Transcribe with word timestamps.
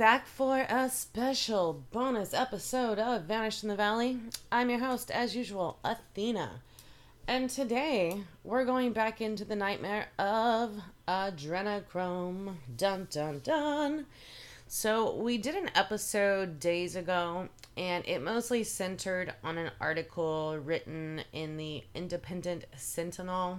Back 0.00 0.26
for 0.26 0.64
a 0.66 0.88
special 0.88 1.84
bonus 1.90 2.32
episode 2.32 2.98
of 2.98 3.24
Vanished 3.24 3.64
in 3.64 3.68
the 3.68 3.76
Valley. 3.76 4.18
I'm 4.50 4.70
your 4.70 4.78
host, 4.78 5.10
as 5.10 5.36
usual, 5.36 5.78
Athena. 5.84 6.62
And 7.28 7.50
today 7.50 8.22
we're 8.42 8.64
going 8.64 8.94
back 8.94 9.20
into 9.20 9.44
the 9.44 9.56
nightmare 9.56 10.06
of 10.18 10.80
adrenochrome. 11.06 12.54
Dun 12.74 13.08
dun 13.10 13.42
dun. 13.44 14.06
So, 14.66 15.16
we 15.16 15.36
did 15.36 15.54
an 15.54 15.70
episode 15.74 16.58
days 16.58 16.96
ago, 16.96 17.50
and 17.76 18.02
it 18.06 18.22
mostly 18.22 18.64
centered 18.64 19.34
on 19.44 19.58
an 19.58 19.70
article 19.82 20.56
written 20.56 21.24
in 21.34 21.58
the 21.58 21.84
Independent 21.94 22.64
Sentinel 22.74 23.58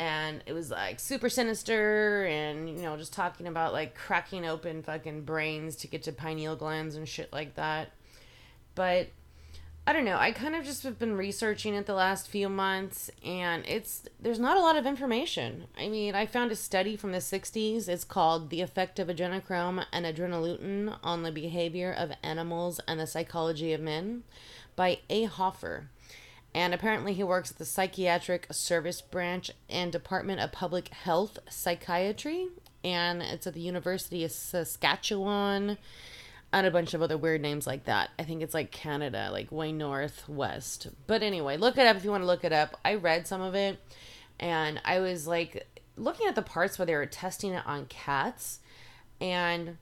and 0.00 0.42
it 0.46 0.54
was 0.54 0.70
like 0.70 0.98
super 0.98 1.28
sinister 1.28 2.24
and 2.24 2.70
you 2.70 2.82
know 2.82 2.96
just 2.96 3.12
talking 3.12 3.46
about 3.46 3.74
like 3.74 3.94
cracking 3.94 4.46
open 4.46 4.82
fucking 4.82 5.20
brains 5.20 5.76
to 5.76 5.86
get 5.86 6.02
to 6.02 6.10
pineal 6.10 6.56
glands 6.56 6.96
and 6.96 7.06
shit 7.06 7.30
like 7.34 7.54
that. 7.56 7.92
But 8.74 9.08
i 9.86 9.94
don't 9.94 10.04
know 10.04 10.18
i 10.18 10.30
kind 10.30 10.54
of 10.54 10.62
just 10.62 10.82
have 10.82 10.98
been 10.98 11.16
researching 11.16 11.74
it 11.74 11.86
the 11.86 11.94
last 11.94 12.28
few 12.28 12.50
months 12.50 13.10
and 13.24 13.64
it's 13.66 14.04
there's 14.20 14.38
not 14.38 14.56
a 14.56 14.60
lot 14.60 14.76
of 14.76 14.86
information. 14.86 15.64
I 15.76 15.88
mean 15.88 16.14
i 16.14 16.24
found 16.24 16.50
a 16.50 16.56
study 16.56 16.96
from 16.96 17.12
the 17.12 17.18
60s 17.18 17.86
it's 17.86 18.04
called 18.04 18.48
the 18.48 18.62
effect 18.62 18.98
of 18.98 19.08
adrenochrome 19.08 19.84
and 19.92 20.06
adrenolutin 20.06 20.96
on 21.02 21.24
the 21.24 21.32
behavior 21.32 21.92
of 21.92 22.12
animals 22.22 22.80
and 22.88 22.98
the 22.98 23.06
psychology 23.06 23.74
of 23.74 23.82
men 23.82 24.22
by 24.76 25.00
a. 25.10 25.24
Hoffer 25.24 25.90
and 26.54 26.74
apparently 26.74 27.14
he 27.14 27.22
works 27.22 27.50
at 27.50 27.58
the 27.58 27.64
Psychiatric 27.64 28.46
Service 28.50 29.00
Branch 29.00 29.50
and 29.68 29.92
Department 29.92 30.40
of 30.40 30.52
Public 30.52 30.88
Health 30.88 31.38
Psychiatry, 31.48 32.48
and 32.82 33.22
it's 33.22 33.46
at 33.46 33.54
the 33.54 33.60
University 33.60 34.24
of 34.24 34.32
Saskatchewan, 34.32 35.78
and 36.52 36.66
a 36.66 36.70
bunch 36.70 36.94
of 36.94 37.02
other 37.02 37.16
weird 37.16 37.40
names 37.40 37.66
like 37.66 37.84
that. 37.84 38.10
I 38.18 38.24
think 38.24 38.42
it's 38.42 38.54
like 38.54 38.72
Canada, 38.72 39.28
like 39.30 39.52
way 39.52 39.70
northwest. 39.70 40.88
But 41.06 41.22
anyway, 41.22 41.56
look 41.56 41.78
it 41.78 41.86
up 41.86 41.96
if 41.96 42.04
you 42.04 42.10
want 42.10 42.22
to 42.22 42.26
look 42.26 42.44
it 42.44 42.52
up. 42.52 42.76
I 42.84 42.94
read 42.94 43.26
some 43.26 43.40
of 43.40 43.54
it, 43.54 43.78
and 44.40 44.80
I 44.84 44.98
was 45.00 45.26
like 45.26 45.68
looking 45.96 46.26
at 46.26 46.34
the 46.34 46.42
parts 46.42 46.78
where 46.78 46.86
they 46.86 46.94
were 46.94 47.06
testing 47.06 47.52
it 47.52 47.66
on 47.66 47.86
cats, 47.86 48.60
and 49.20 49.76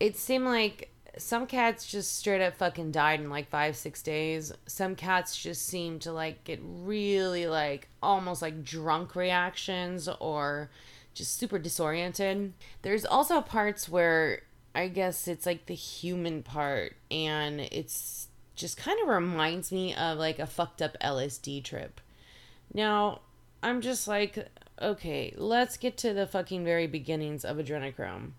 it 0.00 0.16
seemed 0.16 0.46
like 0.46 0.91
some 1.18 1.46
cats 1.46 1.86
just 1.86 2.16
straight 2.16 2.40
up 2.40 2.56
fucking 2.56 2.90
died 2.90 3.20
in 3.20 3.28
like 3.28 3.50
five 3.50 3.76
six 3.76 4.02
days. 4.02 4.52
Some 4.66 4.94
cats 4.94 5.36
just 5.36 5.66
seem 5.66 5.98
to 6.00 6.12
like 6.12 6.44
get 6.44 6.60
really 6.62 7.46
like 7.46 7.88
almost 8.02 8.40
like 8.40 8.64
drunk 8.64 9.14
reactions 9.14 10.08
or 10.20 10.70
just 11.14 11.36
super 11.36 11.58
disoriented. 11.58 12.54
There's 12.82 13.04
also 13.04 13.40
parts 13.40 13.88
where 13.88 14.42
i 14.74 14.88
guess 14.88 15.28
it's 15.28 15.44
like 15.44 15.66
the 15.66 15.74
human 15.74 16.42
part 16.42 16.96
and 17.10 17.60
it's 17.60 18.28
just 18.54 18.78
kind 18.78 18.98
of 19.02 19.08
reminds 19.08 19.70
me 19.70 19.94
of 19.94 20.16
like 20.16 20.38
a 20.38 20.46
fucked 20.46 20.80
up 20.80 20.96
lsd 21.02 21.62
trip. 21.62 22.00
Now 22.72 23.20
i'm 23.62 23.82
just 23.82 24.08
like 24.08 24.48
okay 24.80 25.34
let's 25.36 25.76
get 25.76 25.96
to 25.98 26.14
the 26.14 26.26
fucking 26.26 26.64
very 26.64 26.86
beginnings 26.86 27.44
of 27.44 27.58
adrenochrome. 27.58 28.30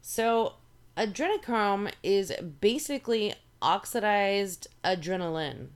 So 0.00 0.54
adrenochrome 0.96 1.92
is 2.02 2.32
basically 2.60 3.34
oxidized 3.60 4.68
adrenaline. 4.84 5.68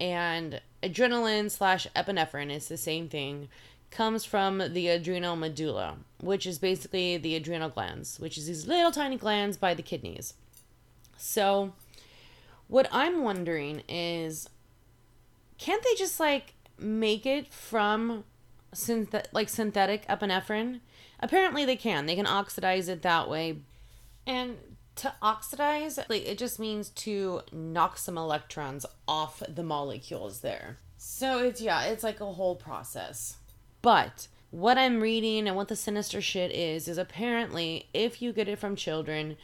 And 0.00 0.60
adrenaline 0.82 1.50
slash 1.50 1.86
epinephrine 1.94 2.50
is 2.50 2.68
the 2.68 2.76
same 2.76 3.08
thing 3.08 3.48
comes 3.90 4.24
from 4.24 4.72
the 4.72 4.88
adrenal 4.88 5.36
medulla 5.36 5.96
which 6.18 6.46
is 6.46 6.58
basically 6.58 7.18
the 7.18 7.36
adrenal 7.36 7.68
glands 7.68 8.18
which 8.18 8.38
is 8.38 8.46
these 8.46 8.66
little 8.66 8.90
tiny 8.90 9.18
glands 9.18 9.58
by 9.58 9.74
the 9.74 9.82
kidneys. 9.82 10.34
So 11.18 11.74
what 12.68 12.88
i'm 12.90 13.22
wondering 13.22 13.82
is 13.88 14.48
can't 15.58 15.82
they 15.82 15.94
just 15.94 16.18
like 16.18 16.54
make 16.78 17.26
it 17.26 17.52
from 17.52 18.24
synth- 18.74 19.26
like 19.32 19.48
synthetic 19.48 20.06
epinephrine? 20.08 20.80
Apparently 21.20 21.64
they 21.64 21.76
can. 21.76 22.06
They 22.06 22.16
can 22.16 22.26
oxidize 22.26 22.88
it 22.88 23.02
that 23.02 23.28
way. 23.28 23.58
And 24.26 24.56
to 24.96 25.12
oxidize, 25.22 25.98
like 26.08 26.26
it 26.26 26.38
just 26.38 26.58
means 26.58 26.90
to 26.90 27.42
knock 27.50 27.98
some 27.98 28.18
electrons 28.18 28.84
off 29.08 29.42
the 29.48 29.62
molecules 29.62 30.40
there. 30.40 30.78
So 30.96 31.38
it's 31.38 31.60
yeah, 31.60 31.84
it's 31.84 32.04
like 32.04 32.20
a 32.20 32.32
whole 32.32 32.56
process. 32.56 33.36
But 33.80 34.28
what 34.50 34.78
I'm 34.78 35.00
reading 35.00 35.48
and 35.48 35.56
what 35.56 35.68
the 35.68 35.76
sinister 35.76 36.20
shit 36.20 36.52
is 36.52 36.86
is 36.86 36.98
apparently 36.98 37.88
if 37.94 38.20
you 38.20 38.32
get 38.32 38.48
it 38.48 38.58
from 38.58 38.76
children, 38.76 39.36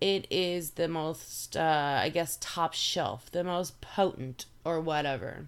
it 0.00 0.26
is 0.30 0.72
the 0.72 0.88
most 0.88 1.56
uh, 1.56 2.00
I 2.02 2.10
guess 2.10 2.38
top 2.40 2.74
shelf, 2.74 3.30
the 3.32 3.44
most 3.44 3.80
potent 3.80 4.46
or 4.64 4.80
whatever. 4.80 5.46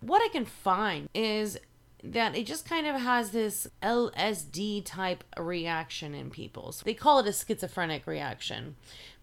What 0.00 0.22
I 0.22 0.28
can 0.28 0.44
find 0.44 1.08
is 1.14 1.58
that 2.04 2.36
it 2.36 2.46
just 2.46 2.68
kind 2.68 2.86
of 2.86 3.00
has 3.00 3.30
this 3.30 3.66
LSD 3.82 4.84
type 4.84 5.24
reaction 5.38 6.14
in 6.14 6.30
people. 6.30 6.70
So 6.72 6.82
they 6.84 6.94
call 6.94 7.18
it 7.20 7.26
a 7.26 7.32
schizophrenic 7.32 8.06
reaction. 8.06 8.76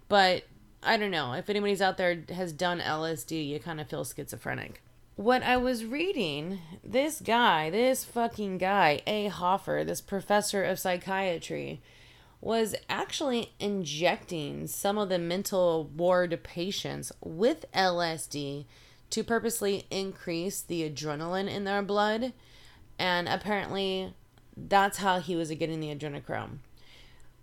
But 0.10 0.46
I 0.82 0.98
don't 0.98 1.12
know. 1.12 1.34
If 1.34 1.50
anybody's 1.50 1.82
out 1.82 1.98
there 1.98 2.24
has 2.30 2.52
done 2.52 2.80
LSD, 2.80 3.48
you 3.48 3.60
kind 3.60 3.80
of 3.80 3.88
feel 3.88 4.04
schizophrenic. 4.04 4.82
What 5.16 5.44
I 5.44 5.58
was 5.58 5.86
reading, 5.86 6.60
this 6.84 7.22
guy, 7.22 7.70
this 7.70 8.04
fucking 8.04 8.58
guy, 8.58 9.02
A. 9.06 9.28
Hoffer, 9.28 9.84
this 9.86 10.02
professor 10.02 10.64
of 10.64 10.80
psychiatry, 10.80 11.82
was 12.40 12.74
actually 12.90 13.54
injecting 13.60 14.66
some 14.66 14.98
of 14.98 15.10
the 15.10 15.20
mental 15.20 15.84
ward 15.96 16.40
patients 16.42 17.12
with 17.24 17.72
LSD 17.74 18.66
to 19.12 19.24
purposely 19.24 19.86
increase 19.92 20.62
the 20.62 20.90
adrenaline 20.90 21.48
in 21.48 21.66
their 21.66 21.84
blood 21.84 22.34
and 23.02 23.28
apparently 23.28 24.14
that's 24.56 25.00
how 25.00 25.20
he 25.20 25.36
was 25.36 25.50
getting 25.50 25.80
the 25.80 25.94
adrenochrome. 25.94 26.60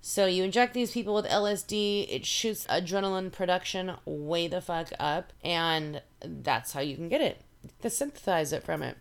So 0.01 0.27
you 0.27 0.45
inject 0.45 0.73
these 0.73 0.93
people 0.93 1.15
with 1.15 1.27
LSD, 1.27 2.07
it 2.09 2.25
shoots 2.25 2.65
adrenaline 2.69 3.33
production 3.33 3.95
way 4.05 4.47
the 4.47 4.61
fuck 4.61 4.91
up, 5.01 5.33
and 5.43 6.01
that's 6.25 6.73
how 6.73 6.81
you 6.81 6.95
can 6.95 7.09
get 7.09 7.21
it. 7.21 7.41
To 7.83 7.91
synthesize 7.91 8.53
it 8.53 8.63
from 8.63 8.85
it. 8.85 8.99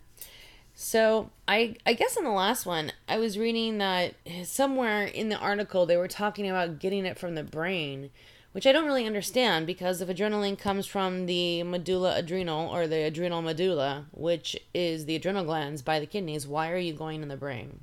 So 0.74 1.30
I 1.46 1.76
I 1.86 1.92
guess 1.92 2.16
in 2.16 2.24
the 2.24 2.30
last 2.30 2.66
one 2.66 2.90
I 3.08 3.18
was 3.18 3.38
reading 3.38 3.78
that 3.78 4.14
somewhere 4.44 5.04
in 5.04 5.28
the 5.28 5.38
article 5.38 5.86
they 5.86 5.96
were 5.96 6.08
talking 6.08 6.50
about 6.50 6.80
getting 6.80 7.06
it 7.06 7.18
from 7.18 7.36
the 7.36 7.44
brain 7.44 8.10
which 8.52 8.66
I 8.66 8.72
don't 8.72 8.86
really 8.86 9.06
understand 9.06 9.66
because 9.66 10.00
if 10.00 10.08
adrenaline 10.08 10.58
comes 10.58 10.86
from 10.86 11.26
the 11.26 11.62
medulla 11.62 12.16
adrenal 12.16 12.68
or 12.68 12.86
the 12.86 13.04
adrenal 13.04 13.42
medulla, 13.42 14.06
which 14.12 14.56
is 14.72 15.04
the 15.04 15.16
adrenal 15.16 15.44
glands 15.44 15.82
by 15.82 16.00
the 16.00 16.06
kidneys, 16.06 16.46
why 16.46 16.70
are 16.70 16.78
you 16.78 16.92
going 16.92 17.22
in 17.22 17.28
the 17.28 17.36
brain? 17.36 17.80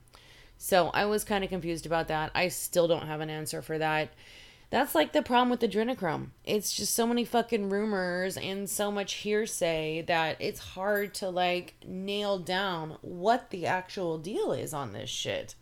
So 0.58 0.90
I 0.90 1.06
was 1.06 1.24
kind 1.24 1.44
of 1.44 1.50
confused 1.50 1.86
about 1.86 2.08
that. 2.08 2.31
I 2.34 2.48
still 2.48 2.88
don't 2.88 3.08
have 3.08 3.22
an 3.22 3.30
answer 3.30 3.62
for 3.62 3.78
that. 3.78 4.09
That's 4.72 4.96
like 4.96 5.14
the 5.14 5.22
problem 5.22 5.50
with 5.50 5.62
adrenochrome. 5.62 6.30
It's 6.44 6.74
just 6.74 6.96
so 6.96 7.06
many 7.06 7.24
fucking 7.24 7.70
rumors 7.70 8.36
and 8.36 8.70
so 8.70 8.92
much 8.92 9.14
hearsay 9.14 10.02
that 10.08 10.38
it's 10.40 10.59
hard 10.59 11.14
to 11.16 11.30
like 11.30 11.76
nail 11.86 12.40
down 12.40 12.97
what 13.02 13.52
the 13.52 13.68
actual 13.68 14.18
deal 14.18 14.52
is 14.52 14.74
on 14.74 14.92
this 14.92 15.09
shit. 15.09 15.56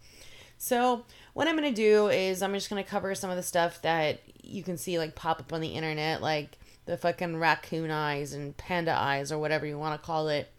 So, 0.58 1.04
what 1.34 1.48
I'm 1.48 1.58
going 1.58 1.74
to 1.74 1.76
do 1.76 2.08
is 2.08 2.42
I'm 2.42 2.54
just 2.54 2.70
going 2.70 2.84
to 2.84 2.90
cover 2.90 3.14
some 3.16 3.30
of 3.30 3.36
the 3.36 3.44
stuff 3.44 3.82
that 3.82 4.22
you 4.42 4.64
can 4.64 4.78
see 4.78 5.00
like 5.00 5.16
pop 5.16 5.40
up 5.40 5.52
on 5.52 5.62
the 5.62 5.70
internet, 5.70 6.22
like 6.22 6.58
the 6.86 6.98
fucking 6.98 7.38
raccoon 7.38 7.92
eyes 7.92 8.34
and 8.34 8.56
panda 8.58 8.94
eyes 8.94 9.32
or 9.32 9.40
whatever 9.40 9.66
you 9.66 9.78
want 9.78 10.00
to 10.00 10.06
call 10.06 10.30
it, 10.30 10.52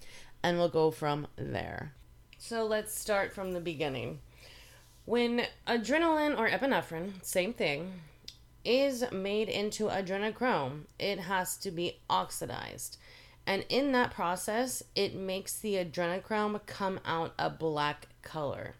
and 0.43 0.59
we'll 0.59 0.69
go 0.69 0.91
from 0.91 1.26
there. 1.37 1.93
So 2.38 2.65
let's 2.65 2.99
start 2.99 3.32
from 3.32 3.53
the 3.53 3.61
beginning. 3.61 4.21
When 5.05 5.47
adrenaline 5.67 6.38
or 6.38 6.49
epinephrine, 6.49 7.25
same 7.25 7.53
thing, 7.53 8.00
is 8.65 9.05
made 9.12 9.49
into 9.49 9.85
adrenochrome, 9.85 10.85
it 10.99 11.20
has 11.20 11.56
to 11.59 11.70
be 11.70 12.00
oxidized. 12.09 12.97
And 13.47 13.65
in 13.69 13.93
that 13.93 14.11
process, 14.11 14.82
it 14.94 15.15
makes 15.15 15.59
the 15.59 15.75
adrenochrome 15.75 16.65
come 16.67 16.99
out 17.05 17.35
a 17.38 17.50
black 17.50 18.09
color. 18.23 18.77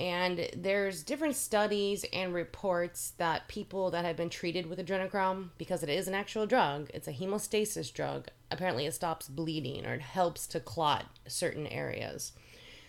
And 0.00 0.48
there's 0.56 1.02
different 1.02 1.36
studies 1.36 2.06
and 2.10 2.32
reports 2.32 3.12
that 3.18 3.48
people 3.48 3.90
that 3.90 4.06
have 4.06 4.16
been 4.16 4.30
treated 4.30 4.64
with 4.64 4.78
adrenochrome, 4.78 5.50
because 5.58 5.82
it 5.82 5.90
is 5.90 6.08
an 6.08 6.14
actual 6.14 6.46
drug, 6.46 6.90
it's 6.94 7.06
a 7.06 7.12
hemostasis 7.12 7.92
drug, 7.92 8.28
apparently 8.50 8.86
it 8.86 8.94
stops 8.94 9.28
bleeding 9.28 9.84
or 9.84 9.92
it 9.92 10.00
helps 10.00 10.46
to 10.46 10.58
clot 10.58 11.04
certain 11.26 11.66
areas. 11.66 12.32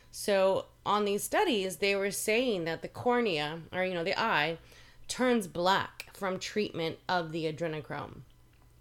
So 0.10 0.68
on 0.86 1.04
these 1.04 1.22
studies, 1.22 1.78
they 1.78 1.98
were 1.98 2.12
saying 2.12 2.64
that 2.64 2.82
the 2.82 2.88
cornea, 2.88 3.60
or 3.74 3.84
you 3.84 3.94
know, 3.94 4.06
the 4.06 4.18
eye, 4.18 4.58
turns 5.10 5.48
black 5.48 6.12
from 6.14 6.40
treatment 6.40 6.98
of 7.10 7.34
the 7.34 7.52
adrenochrome. 7.52 8.22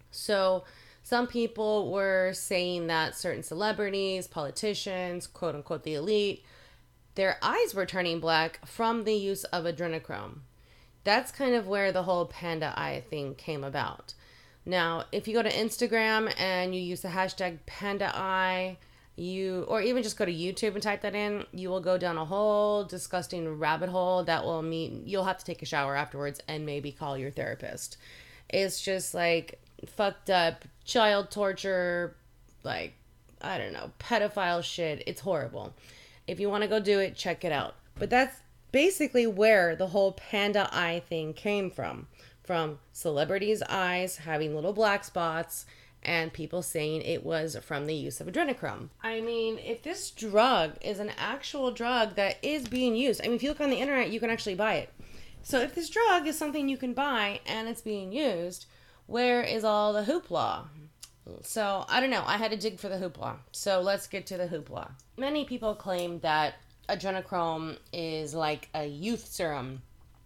So 0.09 0.63
some 1.03 1.27
people 1.27 1.91
were 1.91 2.31
saying 2.31 2.87
that 2.87 3.17
certain 3.17 3.43
celebrities, 3.43 4.27
politicians, 4.27 5.27
quote 5.27 5.55
unquote, 5.55 5.83
the 5.83 5.95
elite, 5.95 6.45
their 7.15 7.37
eyes 7.41 7.73
were 7.73 7.85
turning 7.85 8.19
black 8.19 8.65
from 8.65 9.03
the 9.03 9.13
use 9.15 9.43
of 9.45 9.65
adrenochrome. 9.65 10.39
that's 11.03 11.31
kind 11.31 11.55
of 11.55 11.67
where 11.67 11.91
the 11.91 12.03
whole 12.03 12.25
panda 12.25 12.73
eye 12.77 13.03
thing 13.09 13.33
came 13.35 13.63
about. 13.63 14.13
Now, 14.65 15.05
if 15.11 15.27
you 15.27 15.33
go 15.33 15.41
to 15.41 15.49
Instagram 15.49 16.31
and 16.37 16.75
you 16.75 16.81
use 16.81 17.01
the 17.01 17.07
hashtag 17.07 17.59
panda 17.65 18.11
eye, 18.15 18.77
you 19.15 19.65
or 19.67 19.81
even 19.81 20.03
just 20.03 20.17
go 20.17 20.25
to 20.25 20.31
YouTube 20.33 20.73
and 20.73 20.83
type 20.83 21.01
that 21.01 21.15
in, 21.15 21.45
you 21.51 21.69
will 21.69 21.81
go 21.81 21.97
down 21.97 22.17
a 22.17 22.25
whole 22.25 22.83
disgusting 22.83 23.57
rabbit 23.57 23.89
hole 23.89 24.23
that 24.23 24.43
will 24.43 24.61
mean 24.61 25.03
you'll 25.05 25.25
have 25.25 25.37
to 25.37 25.45
take 25.45 25.61
a 25.61 25.65
shower 25.65 25.95
afterwards 25.95 26.39
and 26.47 26.65
maybe 26.65 26.91
call 26.91 27.17
your 27.17 27.31
therapist. 27.31 27.97
It's 28.49 28.81
just 28.81 29.13
like 29.13 29.59
fucked 29.85 30.29
up 30.29 30.65
child 30.85 31.31
torture, 31.31 32.15
like 32.63 32.93
I 33.41 33.57
don't 33.57 33.73
know, 33.73 33.91
pedophile 33.99 34.63
shit. 34.63 35.03
It's 35.07 35.21
horrible. 35.21 35.73
If 36.31 36.39
you 36.39 36.49
want 36.49 36.63
to 36.63 36.69
go 36.69 36.79
do 36.79 36.99
it, 36.99 37.17
check 37.17 37.43
it 37.43 37.51
out. 37.51 37.75
But 37.99 38.09
that's 38.09 38.37
basically 38.71 39.27
where 39.27 39.75
the 39.75 39.87
whole 39.87 40.13
panda 40.13 40.69
eye 40.71 41.03
thing 41.09 41.33
came 41.33 41.69
from. 41.69 42.07
From 42.41 42.79
celebrities' 42.93 43.61
eyes 43.63 44.15
having 44.15 44.55
little 44.55 44.71
black 44.71 45.03
spots 45.03 45.65
and 46.01 46.31
people 46.31 46.61
saying 46.61 47.01
it 47.01 47.25
was 47.25 47.57
from 47.61 47.85
the 47.85 47.93
use 47.93 48.21
of 48.21 48.27
adrenochrome. 48.27 48.91
I 49.03 49.19
mean, 49.19 49.59
if 49.59 49.83
this 49.83 50.09
drug 50.09 50.77
is 50.79 50.99
an 50.99 51.11
actual 51.17 51.71
drug 51.71 52.15
that 52.15 52.37
is 52.41 52.65
being 52.65 52.95
used, 52.95 53.19
I 53.21 53.25
mean, 53.25 53.35
if 53.35 53.43
you 53.43 53.49
look 53.49 53.59
on 53.59 53.69
the 53.69 53.75
internet, 53.81 54.09
you 54.09 54.21
can 54.21 54.29
actually 54.29 54.55
buy 54.55 54.75
it. 54.75 54.89
So 55.43 55.59
if 55.59 55.75
this 55.75 55.89
drug 55.89 56.27
is 56.27 56.37
something 56.37 56.69
you 56.69 56.77
can 56.77 56.93
buy 56.93 57.41
and 57.45 57.67
it's 57.67 57.81
being 57.81 58.13
used, 58.13 58.67
where 59.05 59.41
is 59.41 59.65
all 59.65 59.91
the 59.91 60.03
hoopla? 60.03 60.67
So 61.43 61.85
I 61.87 61.99
don't 61.99 62.09
know. 62.09 62.23
I 62.25 62.37
had 62.37 62.51
to 62.51 62.57
dig 62.57 62.79
for 62.79 62.89
the 62.89 62.97
hoopla. 62.97 63.37
So 63.51 63.81
let's 63.81 64.07
get 64.07 64.25
to 64.27 64.37
the 64.37 64.47
hoopla. 64.47 64.91
Many 65.17 65.45
people 65.45 65.75
claim 65.75 66.19
that 66.19 66.55
adrenochrome 66.89 67.77
is 67.93 68.33
like 68.33 68.69
a 68.73 68.85
youth 68.85 69.27
serum, 69.27 69.81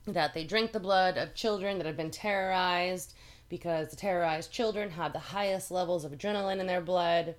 that 0.07 0.33
they 0.33 0.43
drink 0.43 0.71
the 0.71 0.79
blood 0.79 1.17
of 1.17 1.35
children 1.35 1.77
that 1.77 1.87
have 1.87 1.97
been 1.97 2.11
terrorized 2.11 3.13
because 3.49 3.89
the 3.89 3.95
terrorized 3.95 4.51
children 4.51 4.89
have 4.89 5.13
the 5.13 5.19
highest 5.19 5.69
levels 5.69 6.05
of 6.05 6.11
adrenaline 6.11 6.59
in 6.59 6.67
their 6.67 6.81
blood. 6.81 7.35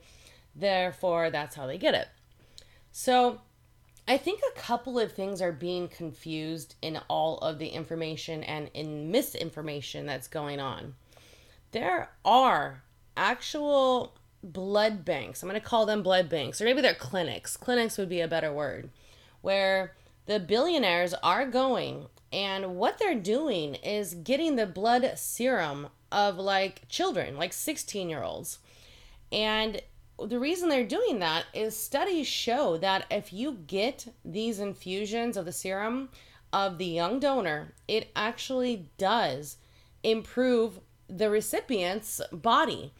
Therefore, 0.55 1.31
that's 1.31 1.57
how 1.57 1.67
they 1.67 1.79
get 1.79 1.95
it. 1.95 2.09
So 2.93 3.41
I 4.09 4.17
think 4.17 4.41
a 4.41 4.59
couple 4.59 4.99
of 4.99 5.13
things 5.13 5.43
are 5.43 5.53
being 5.53 5.89
confused 5.89 6.77
in 6.81 7.01
all 7.09 7.39
of 7.39 7.59
the 7.59 7.69
information 7.69 8.45
and 8.45 8.71
in 8.73 9.11
misinformation 9.11 10.07
that's 10.07 10.29
going 10.29 10.61
on. 10.61 10.95
There 11.73 12.11
are 12.25 12.83
actual 13.17 14.15
blood 14.43 15.05
banks. 15.05 15.43
I'm 15.43 15.49
going 15.49 15.61
to 15.61 15.67
call 15.67 15.87
them 15.87 16.03
blood 16.03 16.29
banks, 16.29 16.61
or 16.61 16.65
maybe 16.65 16.81
they're 16.81 16.95
clinics. 16.95 17.57
Clinics 17.57 17.99
would 17.99 18.09
be 18.09 18.21
a 18.21 18.29
better 18.29 18.53
word, 18.53 18.91
where 19.41 19.95
the 20.27 20.41
billionaires 20.41 21.15
are 21.23 21.47
going 21.47 22.07
and 22.33 22.77
what 22.77 22.99
they're 22.99 23.15
doing 23.15 23.77
is 23.77 24.15
getting 24.15 24.57
the 24.57 24.67
blood 24.67 25.13
serum 25.17 25.89
of 26.11 26.37
like 26.37 26.89
children, 26.89 27.37
like 27.37 27.53
16 27.53 28.09
year 28.09 28.23
olds. 28.23 28.59
And 29.33 29.81
the 30.23 30.39
reason 30.39 30.69
they're 30.69 30.85
doing 30.85 31.19
that 31.21 31.45
is 31.55 31.77
studies 31.77 32.27
show 32.27 32.77
that 32.79 33.05
if 33.11 33.33
you 33.33 33.59
get 33.67 34.13
these 34.25 34.61
infusions 34.61 35.37
of 35.37 35.45
the 35.45 35.53
serum 35.53 36.09
of 36.53 36.79
the 36.79 36.87
young 36.87 37.21
donor, 37.21 37.73
it 37.87 38.11
actually 38.17 38.89
does 38.99 39.57
improve 40.03 40.81
the 41.09 41.31
recipient's 41.31 42.21
body. 42.33 42.93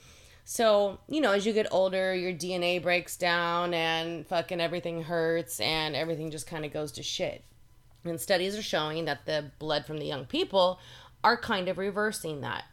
So, 0.45 0.99
you 1.09 1.21
know, 1.21 1.33
as 1.33 1.45
you 1.45 1.53
get 1.53 1.67
older, 1.73 2.15
your 2.15 2.33
DNA 2.33 2.81
breaks 2.81 3.17
down 3.17 3.75
and 3.75 4.27
fucking 4.27 4.61
everything 4.61 5.03
hurts 5.03 5.59
and 5.59 5.97
everything 5.97 6.31
just 6.31 6.47
kind 6.47 6.65
of 6.65 6.73
goes 6.73 6.93
to 6.93 7.03
shit. 7.03 7.43
And 8.05 8.21
studies 8.21 8.57
are 8.57 8.63
showing 8.63 9.07
that 9.07 9.27
the 9.27 9.51
blood 9.59 9.87
from 9.87 9.99
the 9.99 10.07
young 10.07 10.25
people 10.25 10.79
are 11.25 11.37
kind 11.37 11.69
of 11.69 11.79
reversing 11.79 12.43
that. 12.43 12.65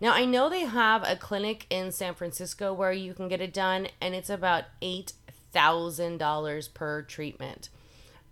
Now, 0.00 0.14
I 0.14 0.24
know 0.24 0.48
they 0.48 0.60
have 0.60 1.02
a 1.02 1.16
clinic 1.16 1.66
in 1.68 1.90
San 1.92 2.14
Francisco 2.14 2.72
where 2.72 2.92
you 2.92 3.12
can 3.12 3.28
get 3.28 3.40
it 3.40 3.52
done, 3.52 3.88
and 4.00 4.14
it's 4.14 4.30
about 4.30 4.64
$8,000 4.80 6.74
per 6.74 7.02
treatment. 7.02 7.68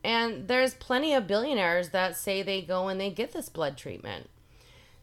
And 0.04 0.48
there's 0.48 0.74
plenty 0.74 1.12
of 1.12 1.26
billionaires 1.26 1.90
that 1.90 2.16
say 2.16 2.42
they 2.42 2.62
go 2.62 2.88
and 2.88 3.00
they 3.00 3.10
get 3.10 3.32
this 3.32 3.48
blood 3.48 3.76
treatment. 3.76 4.30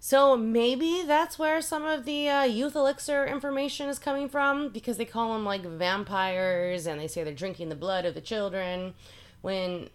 So 0.06 0.38
maybe 0.38 1.02
that's 1.02 1.40
where 1.40 1.64
some 1.64 1.84
of 1.84 2.06
the 2.06 2.30
uh, 2.30 2.44
youth 2.44 2.76
elixir 2.76 3.26
information 3.26 3.90
is 3.90 3.98
coming 3.98 4.30
from 4.30 4.70
because 4.70 4.98
they 4.98 5.06
call 5.06 5.34
them 5.34 5.44
like 5.44 5.66
vampires 5.66 6.86
and 6.86 7.02
they 7.02 7.08
say 7.08 7.24
they're 7.24 7.34
drinking 7.34 7.70
the 7.70 7.76
blood 7.76 8.06
of 8.06 8.14
the 8.14 8.22
children 8.22 8.94
when, 9.42 9.90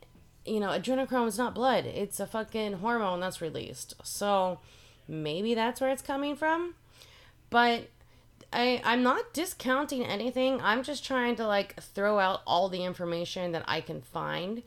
you 0.44 0.58
know, 0.58 0.70
adrenochrome 0.70 1.28
is 1.28 1.38
not 1.38 1.54
blood, 1.54 1.86
it's 1.86 2.18
a 2.18 2.26
fucking 2.26 2.72
hormone 2.72 3.20
that's 3.20 3.40
released. 3.40 3.94
So 4.02 4.58
maybe 5.06 5.54
that's 5.54 5.80
where 5.80 5.90
it's 5.90 6.02
coming 6.02 6.34
from. 6.34 6.74
But 7.48 7.88
I, 8.52 8.82
I'm 8.84 9.04
not 9.04 9.32
discounting 9.32 10.04
anything. 10.04 10.60
I'm 10.60 10.82
just 10.82 11.04
trying 11.04 11.36
to 11.36 11.46
like 11.46 11.80
throw 11.80 12.18
out 12.18 12.42
all 12.48 12.68
the 12.68 12.82
information 12.82 13.52
that 13.52 13.62
I 13.68 13.80
can 13.80 14.00
find 14.00 14.64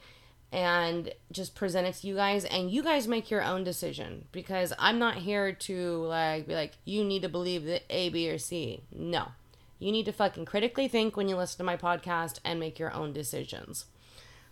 and 0.53 1.11
just 1.31 1.55
present 1.55 1.87
it 1.87 1.95
to 1.95 2.07
you 2.07 2.15
guys 2.15 2.45
and 2.45 2.69
you 2.69 2.83
guys 2.83 3.07
make 3.07 3.31
your 3.31 3.43
own 3.43 3.63
decision 3.63 4.25
because 4.31 4.71
I'm 4.77 4.99
not 4.99 5.15
here 5.15 5.51
to 5.51 6.05
like 6.05 6.47
be 6.47 6.53
like 6.53 6.73
you 6.85 7.03
need 7.03 7.23
to 7.23 7.29
believe 7.29 7.65
that 7.65 7.81
A 7.89 8.09
B 8.09 8.29
or 8.29 8.37
C. 8.37 8.83
No. 8.93 9.29
You 9.79 9.91
need 9.91 10.05
to 10.05 10.13
fucking 10.13 10.45
critically 10.45 10.87
think 10.87 11.17
when 11.17 11.27
you 11.27 11.35
listen 11.35 11.57
to 11.57 11.63
my 11.63 11.75
podcast 11.75 12.39
and 12.45 12.59
make 12.59 12.77
your 12.77 12.93
own 12.93 13.11
decisions. 13.13 13.85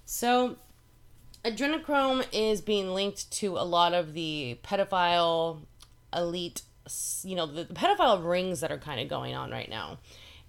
So 0.03 0.57
adrenochrome 1.45 2.25
is 2.33 2.61
being 2.61 2.95
linked 2.95 3.31
to 3.33 3.57
a 3.57 3.63
lot 3.63 3.93
of 3.93 4.13
the 4.13 4.57
pedophile 4.63 5.61
elite 6.13 6.63
you 7.23 7.35
know 7.35 7.45
the, 7.45 7.63
the 7.63 7.75
pedophile 7.75 8.27
rings 8.27 8.59
that 8.61 8.71
are 8.71 8.79
kind 8.79 8.99
of 8.99 9.07
going 9.07 9.35
on 9.35 9.51
right 9.51 9.69
now. 9.69 9.99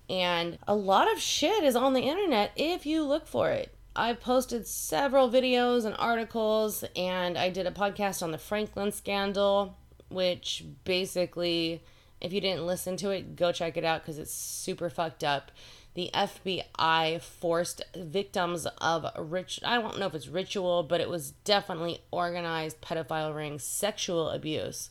And 0.08 0.56
a 0.66 0.75
lot 0.75 1.12
of 1.12 1.20
shit 1.20 1.62
is 1.62 1.76
on 1.76 1.93
the 1.93 2.00
internet 2.00 2.52
if 2.56 2.87
you 2.87 3.05
look 3.05 3.26
for 3.26 3.50
it 3.50 3.75
I've 3.94 4.20
posted 4.20 4.66
several 4.66 5.28
videos 5.28 5.84
and 5.84 5.94
articles, 5.98 6.82
and 6.96 7.36
I 7.36 7.50
did 7.50 7.66
a 7.66 7.70
podcast 7.70 8.22
on 8.22 8.30
the 8.30 8.38
Franklin 8.38 8.90
scandal, 8.90 9.76
which 10.08 10.64
basically, 10.84 11.82
if 12.19 12.32
you 12.32 12.40
didn't 12.40 12.67
listen 12.67 12.96
to 12.98 13.10
it, 13.10 13.36
go 13.36 13.52
check 13.52 13.76
it 13.76 13.84
out 13.84 14.00
because 14.00 14.19
it's 14.19 14.32
super 14.32 14.88
fucked 14.88 15.22
up. 15.22 15.52
The 15.93 16.08
FBI 16.14 17.20
forced 17.20 17.82
victims 17.94 18.67
of 18.78 19.05
rich, 19.19 19.60
I 19.62 19.78
don't 19.78 19.98
know 19.98 20.06
if 20.06 20.14
it's 20.14 20.28
ritual, 20.28 20.84
but 20.84 21.02
it 21.02 21.10
was 21.10 21.32
definitely 21.44 22.00
organized 22.10 22.81
pedophile 22.81 23.36
ring 23.36 23.58
sexual 23.58 24.31
abuse. 24.31 24.88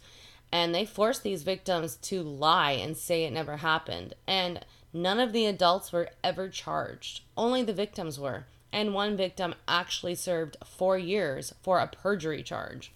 And 0.52 0.76
they 0.76 0.86
forced 0.86 1.24
these 1.24 1.42
victims 1.42 1.96
to 2.04 2.22
lie 2.22 2.74
and 2.74 2.96
say 2.96 3.24
it 3.24 3.34
never 3.34 3.58
happened. 3.58 4.14
And 4.28 4.64
none 4.94 5.20
of 5.20 5.34
the 5.34 5.48
adults 5.48 5.92
were 5.92 6.10
ever 6.24 6.50
charged, 6.50 7.22
only 7.36 7.64
the 7.64 7.74
victims 7.74 8.20
were 8.20 8.46
and 8.72 8.94
one 8.94 9.18
victim 9.18 9.56
actually 9.68 10.16
served 10.16 10.58
four 10.66 10.98
years 10.98 11.54
for 11.62 11.80
a 11.80 11.88
perjury 11.88 12.44
charge. 12.44 12.92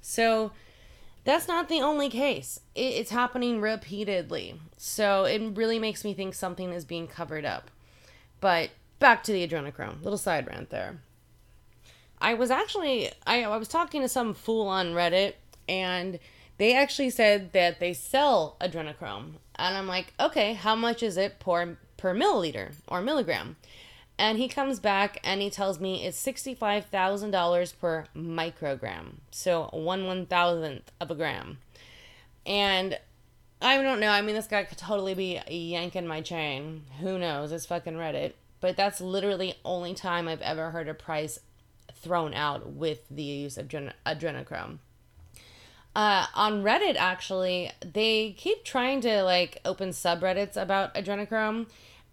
So 0.00 0.52
that's 1.24 1.48
not 1.48 1.68
the 1.68 1.80
only 1.80 2.08
case. 2.08 2.60
It's 2.74 3.10
happening 3.10 3.60
repeatedly. 3.60 4.60
So 4.76 5.24
it 5.24 5.56
really 5.56 5.78
makes 5.78 6.04
me 6.04 6.14
think 6.14 6.34
something 6.34 6.72
is 6.72 6.84
being 6.84 7.06
covered 7.06 7.44
up. 7.44 7.70
But 8.40 8.70
back 8.98 9.22
to 9.24 9.32
the 9.32 9.46
adrenochrome. 9.46 10.02
Little 10.02 10.18
side 10.18 10.46
rant 10.46 10.70
there. 10.70 11.00
I 12.20 12.34
was 12.34 12.50
actually 12.50 13.10
I, 13.26 13.44
I 13.44 13.56
was 13.56 13.68
talking 13.68 14.00
to 14.02 14.08
some 14.08 14.34
fool 14.34 14.66
on 14.66 14.94
Reddit 14.94 15.34
and 15.68 16.18
they 16.56 16.74
actually 16.74 17.10
said 17.10 17.52
that 17.52 17.78
they 17.78 17.92
sell 17.92 18.56
adrenochrome. 18.60 19.34
And 19.56 19.76
I'm 19.76 19.86
like, 19.86 20.14
okay, 20.18 20.54
how 20.54 20.74
much 20.74 21.02
is 21.02 21.16
it 21.16 21.38
per 21.40 21.76
per 21.96 22.14
milliliter 22.14 22.72
or 22.88 23.00
milligram? 23.00 23.56
And 24.18 24.38
he 24.38 24.48
comes 24.48 24.80
back 24.80 25.20
and 25.22 25.40
he 25.40 25.48
tells 25.48 25.78
me 25.78 26.04
it's 26.04 26.20
$65,000 26.20 27.78
per 27.78 28.06
microgram. 28.16 29.12
So 29.30 29.70
one 29.72 30.06
one 30.06 30.26
thousandth 30.26 30.90
of 31.00 31.12
a 31.12 31.14
gram. 31.14 31.58
And 32.44 32.98
I 33.62 33.80
don't 33.80 34.00
know. 34.00 34.10
I 34.10 34.22
mean, 34.22 34.34
this 34.34 34.48
guy 34.48 34.64
could 34.64 34.78
totally 34.78 35.14
be 35.14 35.40
yanking 35.48 36.06
my 36.06 36.20
chain. 36.20 36.82
Who 37.00 37.18
knows? 37.18 37.52
It's 37.52 37.66
fucking 37.66 37.94
Reddit. 37.94 38.32
But 38.60 38.76
that's 38.76 39.00
literally 39.00 39.54
only 39.64 39.94
time 39.94 40.26
I've 40.26 40.42
ever 40.42 40.72
heard 40.72 40.88
a 40.88 40.94
price 40.94 41.38
thrown 41.94 42.34
out 42.34 42.72
with 42.72 43.00
the 43.08 43.22
use 43.22 43.56
of 43.56 43.68
adren- 43.68 43.92
adrenochrome. 44.04 44.78
Uh, 45.94 46.26
on 46.34 46.64
Reddit, 46.64 46.96
actually, 46.96 47.70
they 47.80 48.34
keep 48.36 48.64
trying 48.64 49.00
to 49.02 49.22
like 49.22 49.60
open 49.64 49.90
subreddits 49.90 50.56
about 50.56 50.94
adrenochrome, 50.94 51.66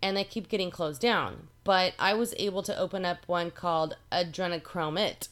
and 0.04 0.16
they 0.16 0.24
keep 0.24 0.50
getting 0.50 0.70
closed 0.70 1.02
down 1.02 1.48
but 1.66 1.94
I 2.00 2.14
was 2.14 2.34
able 2.38 2.64
to 2.64 2.78
open 2.80 3.04
up 3.04 3.28
one 3.28 3.52
called 3.52 3.98
Adrenochrome 4.12 4.98
It. 4.98 5.28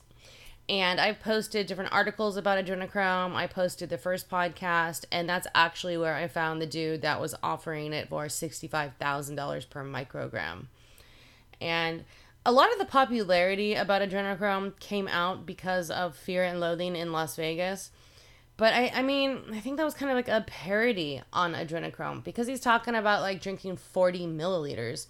And 0.68 1.00
I've 1.00 1.20
posted 1.20 1.68
different 1.68 1.94
articles 1.94 2.38
about 2.38 2.64
adrenochrome. 2.64 3.36
I 3.36 3.48
posted 3.48 3.90
the 3.90 3.98
first 3.98 4.30
podcast, 4.30 5.06
and 5.12 5.30
that's 5.30 5.48
actually 5.54 5.98
where 5.98 6.16
I 6.16 6.28
found 6.28 6.62
the 6.62 6.66
dude 6.66 7.02
that 7.02 7.22
was 7.22 7.36
offering 7.44 7.94
it 7.94 8.10
for 8.10 8.26
$65,000 8.26 9.70
per 9.70 9.84
microgram. 9.84 10.66
And 11.62 12.06
a 12.46 12.52
lot 12.52 12.72
of 12.72 12.80
the 12.80 12.86
popularity 12.86 13.76
about 13.76 14.02
adrenochrome 14.02 14.80
came 14.80 15.08
out 15.10 15.46
because 15.46 15.92
of 15.92 16.16
Fear 16.16 16.46
and 16.46 16.60
Loathing 16.60 16.96
in 16.96 17.12
Las 17.12 17.36
Vegas. 17.36 17.92
But 18.56 18.74
I, 18.74 18.92
I 18.96 19.02
mean, 19.02 19.42
I 19.52 19.60
think 19.60 19.78
that 19.78 19.84
was 19.84 19.94
kind 19.94 20.12
of 20.12 20.16
like 20.16 20.30
a 20.30 20.46
parody 20.48 21.22
on 21.32 21.54
adrenochrome 21.54 22.24
because 22.24 22.48
he's 22.48 22.60
talking 22.60 22.96
about 22.96 23.22
like 23.22 23.42
drinking 23.42 23.78
40 23.78 24.28
milliliters. 24.28 25.08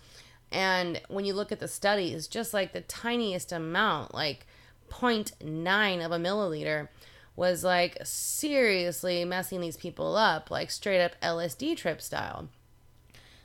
And 0.54 1.02
when 1.10 1.26
you 1.26 1.34
look 1.34 1.52
at 1.52 1.60
the 1.60 1.68
studies, 1.68 2.28
just 2.28 2.54
like 2.54 2.74
the 2.74 2.82
tiniest 2.82 3.52
amount, 3.52 4.14
like 4.14 4.46
0.9 4.90 6.06
of 6.06 6.12
a 6.12 6.18
milliliter, 6.18 6.90
was 7.36 7.64
like 7.64 7.98
seriously 8.04 9.26
messing 9.26 9.60
these 9.60 9.78
people 9.78 10.16
up, 10.16 10.52
like 10.52 10.70
straight 10.70 11.04
up 11.04 11.20
LSD 11.22 11.76
trip 11.76 12.00
style. 12.00 12.50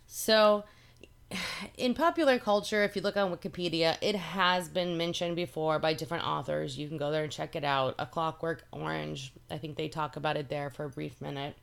So, 0.07 0.65
in 1.79 1.95
popular 1.95 2.39
culture, 2.39 2.85
if 2.85 2.95
you 2.95 3.01
look 3.01 3.17
on 3.17 3.35
Wikipedia, 3.35 3.97
it 4.03 4.15
has 4.15 4.69
been 4.69 4.99
mentioned 4.99 5.37
before 5.37 5.79
by 5.79 5.95
different 5.95 6.27
authors. 6.27 6.79
You 6.79 6.89
can 6.89 6.99
go 6.99 7.11
there 7.11 7.23
and 7.23 7.33
check 7.33 7.57
it 7.57 7.65
out. 7.65 7.95
A 7.99 8.05
Clockwork 8.05 8.65
Orange, 8.71 9.33
I 9.51 9.57
think 9.57 9.77
they 9.77 9.89
talk 9.89 10.17
about 10.17 10.37
it 10.37 10.51
there 10.51 10.69
for 10.69 10.85
a 10.85 10.91
brief 10.91 11.23
minute. 11.23 11.57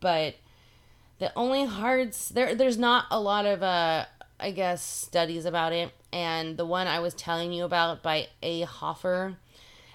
But 0.00 0.36
the 1.18 1.32
only 1.36 1.64
hard 1.64 2.12
there 2.32 2.54
there's 2.54 2.78
not 2.78 3.06
a 3.10 3.20
lot 3.20 3.46
of 3.46 3.62
uh 3.62 4.06
I 4.42 4.50
guess 4.50 4.82
studies 4.82 5.44
about 5.44 5.72
it 5.72 5.92
and 6.12 6.56
the 6.56 6.66
one 6.66 6.86
I 6.86 7.00
was 7.00 7.14
telling 7.14 7.52
you 7.52 7.64
about 7.64 8.02
by 8.02 8.28
A 8.42 8.62
Hoffer 8.62 9.36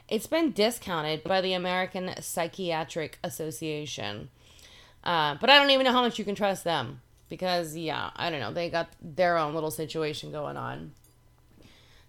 it's 0.09 0.27
been 0.27 0.51
discounted 0.51 1.23
by 1.23 1.41
the 1.41 1.53
American 1.53 2.13
Psychiatric 2.21 3.19
Association. 3.23 4.29
Uh, 5.03 5.35
but 5.39 5.49
I 5.49 5.57
don't 5.59 5.69
even 5.71 5.85
know 5.85 5.91
how 5.91 6.01
much 6.01 6.17
you 6.17 6.25
can 6.25 6.35
trust 6.35 6.63
them 6.63 7.01
because 7.29 7.75
yeah, 7.75 8.11
I 8.15 8.29
don't 8.29 8.39
know. 8.39 8.53
They 8.53 8.69
got 8.69 8.89
their 9.01 9.37
own 9.37 9.53
little 9.53 9.71
situation 9.71 10.31
going 10.31 10.57
on. 10.57 10.91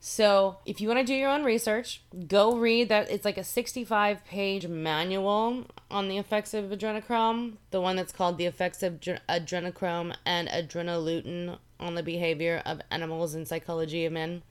So, 0.01 0.59
if 0.65 0.81
you 0.81 0.87
want 0.87 1.01
to 1.01 1.05
do 1.05 1.15
your 1.15 1.29
own 1.29 1.43
research, 1.43 2.03
go 2.29 2.57
read 2.57 2.89
that. 2.89 3.11
It's 3.11 3.25
like 3.25 3.37
a 3.37 3.43
65 3.43 4.25
page 4.25 4.69
manual 4.69 5.67
on 5.91 6.09
the 6.09 6.19
effects 6.19 6.55
of 6.55 6.67
adrenochrome, 6.67 7.55
the 7.73 7.81
one 7.81 7.97
that's 7.97 8.13
called 8.13 8.39
The 8.39 8.47
Effects 8.47 8.85
of 8.85 9.01
Adrenochrome 9.01 10.15
and 10.25 10.47
Adrenolutin 10.49 11.59
on 11.81 11.95
the 11.95 12.03
Behavior 12.03 12.63
of 12.65 12.81
Animals 12.91 13.35
and 13.35 13.47
Psychology 13.47 14.05
of 14.05 14.13
Men. 14.13 14.43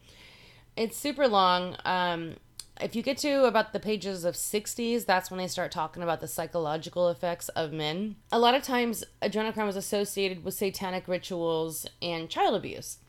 It's 0.76 0.98
super 0.98 1.28
long. 1.28 1.76
Um, 1.86 2.36
if 2.80 2.96
you 2.96 3.02
get 3.02 3.18
to 3.20 3.46
about 3.46 3.74
the 3.74 3.80
pages 3.80 4.24
of 4.24 4.36
60s, 4.36 5.06
that's 5.06 5.32
when 5.32 5.40
they 5.40 5.48
start 5.48 5.72
talking 5.72 6.04
about 6.04 6.20
the 6.20 6.28
psychological 6.28 7.10
effects 7.10 7.50
of 7.50 7.72
men. 7.72 8.18
A 8.32 8.40
lot 8.40 8.54
of 8.54 8.64
times, 8.64 9.04
adrenochrome 9.22 9.70
is 9.70 9.76
associated 9.76 10.44
with 10.44 10.54
satanic 10.54 11.08
rituals 11.08 11.88
and 12.02 12.30
child 12.30 12.56
abuse. 12.56 13.00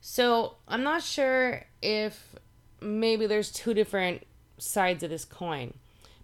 So 0.00 0.56
I'm 0.68 0.84
not 0.84 1.02
sure 1.02 1.64
if 1.82 2.36
maybe 2.80 3.26
there's 3.26 3.50
two 3.50 3.74
different 3.74 4.24
sides 4.58 5.02
of 5.02 5.10
this 5.10 5.24
coin. 5.24 5.74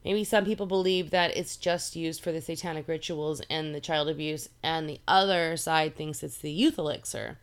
Maybe 0.05 0.25
some 0.25 0.45
people 0.45 0.67
believe 0.67 1.11
that 1.11 1.37
it's 1.37 1.57
just 1.57 1.97
used 1.97 2.23
for 2.23 2.31
the 2.31 2.41
satanic 2.41 2.87
rituals 2.87 3.41
and 3.49 3.75
the 3.75 3.81
child 3.81 4.09
abuse, 4.09 4.49
and 4.63 4.89
the 4.89 5.01
other 5.09 5.57
side 5.57 5.97
thinks 5.97 6.23
it's 6.23 6.39
the 6.39 6.51
youth 6.51 6.79
elixir. 6.79 7.39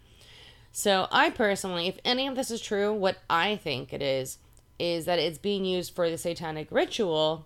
So, 0.71 1.07
I 1.11 1.31
personally, 1.31 1.87
if 1.87 1.97
any 2.05 2.27
of 2.27 2.35
this 2.35 2.51
is 2.51 2.61
true, 2.61 2.93
what 2.93 3.17
I 3.29 3.55
think 3.57 3.91
it 3.91 4.01
is, 4.01 4.37
is 4.79 5.05
that 5.05 5.19
it's 5.19 5.37
being 5.37 5.65
used 5.65 5.93
for 5.93 6.09
the 6.09 6.17
satanic 6.17 6.67
ritual 6.71 7.45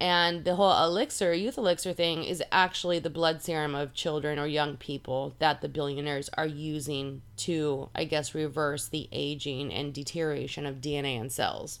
and 0.00 0.44
the 0.44 0.56
whole 0.56 0.84
elixir 0.84 1.32
youth 1.32 1.56
elixir 1.56 1.92
thing 1.92 2.24
is 2.24 2.42
actually 2.50 2.98
the 2.98 3.10
blood 3.10 3.40
serum 3.40 3.74
of 3.74 3.94
children 3.94 4.38
or 4.38 4.46
young 4.46 4.76
people 4.76 5.34
that 5.38 5.60
the 5.60 5.68
billionaires 5.68 6.28
are 6.34 6.46
using 6.46 7.22
to 7.36 7.88
i 7.94 8.04
guess 8.04 8.34
reverse 8.34 8.88
the 8.88 9.08
aging 9.12 9.72
and 9.72 9.94
deterioration 9.94 10.66
of 10.66 10.80
dna 10.80 11.20
and 11.20 11.30
cells 11.30 11.78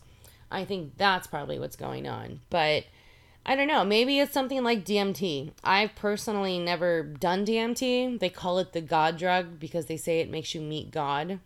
i 0.54 0.64
think 0.64 0.96
that's 0.96 1.26
probably 1.26 1.58
what's 1.58 1.76
going 1.76 2.06
on 2.06 2.40
but 2.50 2.84
i 3.44 3.54
don't 3.54 3.68
know 3.68 3.84
maybe 3.84 4.18
it's 4.18 4.32
something 4.32 4.62
like 4.62 4.84
dmt 4.84 5.50
i've 5.62 5.94
personally 5.94 6.58
never 6.58 7.02
done 7.02 7.44
dmt 7.44 8.18
they 8.20 8.28
call 8.28 8.58
it 8.58 8.72
the 8.72 8.80
god 8.80 9.16
drug 9.18 9.58
because 9.58 9.86
they 9.86 9.96
say 9.96 10.20
it 10.20 10.30
makes 10.30 10.54
you 10.54 10.60
meet 10.60 10.90
god 10.90 11.38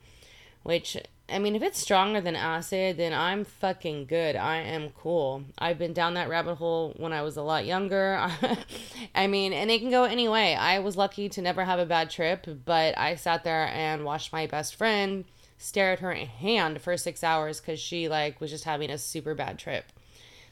which 0.63 0.97
I 1.31 1.39
mean, 1.39 1.55
if 1.55 1.63
it's 1.63 1.79
stronger 1.79 2.23
than 2.23 2.37
acid, 2.37 2.97
then 2.97 3.13
I'm 3.13 3.45
fucking 3.45 4.07
good. 4.07 4.35
I 4.35 4.57
am 4.57 4.91
cool. 4.91 5.45
I've 5.59 5.79
been 5.79 5.93
down 5.93 6.15
that 6.15 6.31
rabbit 6.31 6.55
hole 6.55 6.95
when 6.97 7.13
I 7.13 7.21
was 7.21 7.37
a 7.37 7.43
lot 7.43 7.67
younger. 7.67 8.31
I 9.15 9.27
mean, 9.27 9.53
and 9.53 9.71
it 9.71 9.81
can 9.81 9.91
go 9.91 10.05
any 10.05 10.27
way. 10.27 10.55
I 10.55 10.79
was 10.79 10.97
lucky 10.97 11.29
to 11.29 11.43
never 11.43 11.65
have 11.65 11.79
a 11.79 11.85
bad 11.85 12.09
trip, 12.09 12.47
but 12.65 12.97
I 12.97 13.17
sat 13.17 13.45
there 13.45 13.67
and 13.67 14.07
watched 14.07 14.33
my 14.33 14.47
best 14.47 14.77
friend 14.77 15.27
stare 15.59 15.93
at 15.93 15.99
her 15.99 16.15
hand 16.15 16.81
for 16.81 16.97
six 16.97 17.23
hours 17.23 17.61
because 17.61 17.81
she 17.81 18.09
like 18.09 18.41
was 18.41 18.51
just 18.51 18.65
having 18.65 18.91
a 18.91 18.99
super 18.99 19.35
bad 19.35 19.59
trip. 19.59 19.93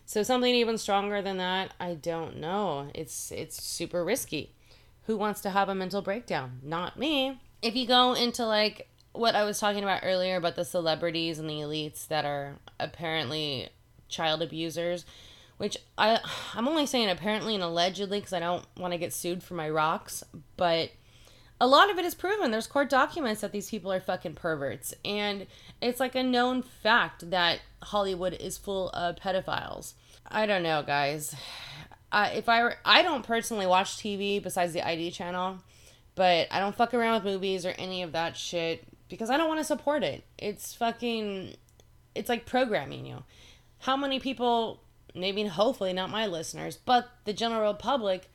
So 0.04 0.22
something 0.22 0.54
even 0.54 0.78
stronger 0.78 1.22
than 1.22 1.38
that, 1.38 1.74
I 1.80 1.94
don't 1.94 2.38
know. 2.38 2.90
It's 2.94 3.32
it's 3.32 3.62
super 3.62 4.04
risky. 4.04 4.52
Who 5.06 5.16
wants 5.16 5.40
to 5.42 5.50
have 5.50 5.68
a 5.68 5.74
mental 5.74 6.02
breakdown? 6.02 6.60
Not 6.62 6.98
me. 6.98 7.40
If 7.62 7.74
you 7.74 7.86
go 7.86 8.14
into 8.14 8.44
like 8.44 8.88
what 9.12 9.34
I 9.34 9.44
was 9.44 9.58
talking 9.58 9.82
about 9.82 10.02
earlier 10.04 10.36
about 10.36 10.56
the 10.56 10.64
celebrities 10.64 11.38
and 11.38 11.48
the 11.48 11.54
elites 11.54 12.06
that 12.08 12.24
are 12.24 12.56
apparently 12.78 13.68
child 14.08 14.42
abusers, 14.42 15.04
which 15.56 15.76
I 15.96 16.20
I'm 16.54 16.68
only 16.68 16.86
saying 16.86 17.08
apparently 17.08 17.54
and 17.54 17.64
allegedly 17.64 18.18
because 18.18 18.32
I 18.32 18.40
don't 18.40 18.66
want 18.76 18.92
to 18.92 18.98
get 18.98 19.12
sued 19.12 19.42
for 19.42 19.54
my 19.54 19.70
rocks, 19.70 20.22
but 20.56 20.90
a 21.60 21.66
lot 21.66 21.90
of 21.90 21.98
it 21.98 22.04
is 22.04 22.14
proven. 22.14 22.50
There's 22.50 22.66
court 22.66 22.90
documents 22.90 23.40
that 23.40 23.52
these 23.52 23.70
people 23.70 23.92
are 23.92 24.00
fucking 24.00 24.34
perverts, 24.34 24.94
and 25.04 25.46
it's 25.80 26.00
like 26.00 26.14
a 26.14 26.22
known 26.22 26.62
fact 26.62 27.30
that 27.30 27.60
Hollywood 27.82 28.34
is 28.34 28.58
full 28.58 28.90
of 28.90 29.16
pedophiles. 29.16 29.94
I 30.26 30.46
don't 30.46 30.62
know, 30.62 30.82
guys. 30.82 31.34
Uh, 32.12 32.30
if 32.34 32.48
I 32.48 32.62
were, 32.62 32.76
I 32.84 33.02
don't 33.02 33.26
personally 33.26 33.66
watch 33.66 33.96
TV 33.96 34.42
besides 34.42 34.72
the 34.72 34.86
ID 34.86 35.10
channel, 35.10 35.58
but 36.14 36.48
I 36.50 36.60
don't 36.60 36.74
fuck 36.74 36.94
around 36.94 37.14
with 37.14 37.32
movies 37.32 37.64
or 37.66 37.70
any 37.78 38.02
of 38.02 38.12
that 38.12 38.36
shit 38.36 38.84
because 39.08 39.30
I 39.30 39.36
don't 39.36 39.48
want 39.48 39.60
to 39.60 39.64
support 39.64 40.02
it. 40.02 40.24
It's 40.38 40.74
fucking 40.74 41.54
it's 42.16 42.28
like 42.28 42.46
programming 42.46 43.06
you. 43.06 43.22
How 43.80 43.96
many 43.96 44.18
people, 44.18 44.80
maybe 45.14 45.44
hopefully 45.46 45.92
not 45.92 46.10
my 46.10 46.26
listeners, 46.26 46.76
but 46.76 47.08
the 47.24 47.32
general 47.32 47.74
public 47.74 48.30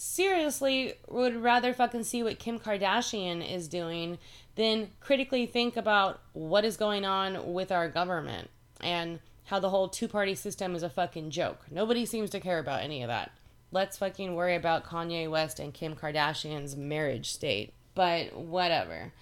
seriously 0.00 0.94
would 1.08 1.36
rather 1.36 1.74
fucking 1.74 2.02
see 2.04 2.22
what 2.22 2.38
Kim 2.38 2.58
Kardashian 2.58 3.46
is 3.46 3.68
doing 3.68 4.16
than 4.54 4.88
critically 4.98 5.44
think 5.44 5.76
about 5.76 6.22
what 6.32 6.64
is 6.64 6.78
going 6.78 7.04
on 7.04 7.52
with 7.52 7.70
our 7.70 7.86
government 7.86 8.48
and 8.80 9.20
how 9.44 9.60
the 9.60 9.68
whole 9.68 9.88
two 9.88 10.08
party 10.08 10.34
system 10.34 10.74
is 10.74 10.82
a 10.82 10.88
fucking 10.88 11.30
joke. 11.30 11.66
Nobody 11.70 12.06
seems 12.06 12.30
to 12.30 12.40
care 12.40 12.58
about 12.58 12.82
any 12.82 13.02
of 13.02 13.08
that. 13.08 13.30
Let's 13.72 13.98
fucking 13.98 14.34
worry 14.34 14.56
about 14.56 14.86
Kanye 14.86 15.30
West 15.30 15.60
and 15.60 15.74
Kim 15.74 15.94
Kardashian's 15.94 16.76
marriage 16.76 17.30
state. 17.30 17.74
But 17.94 18.34
whatever. 18.34 19.12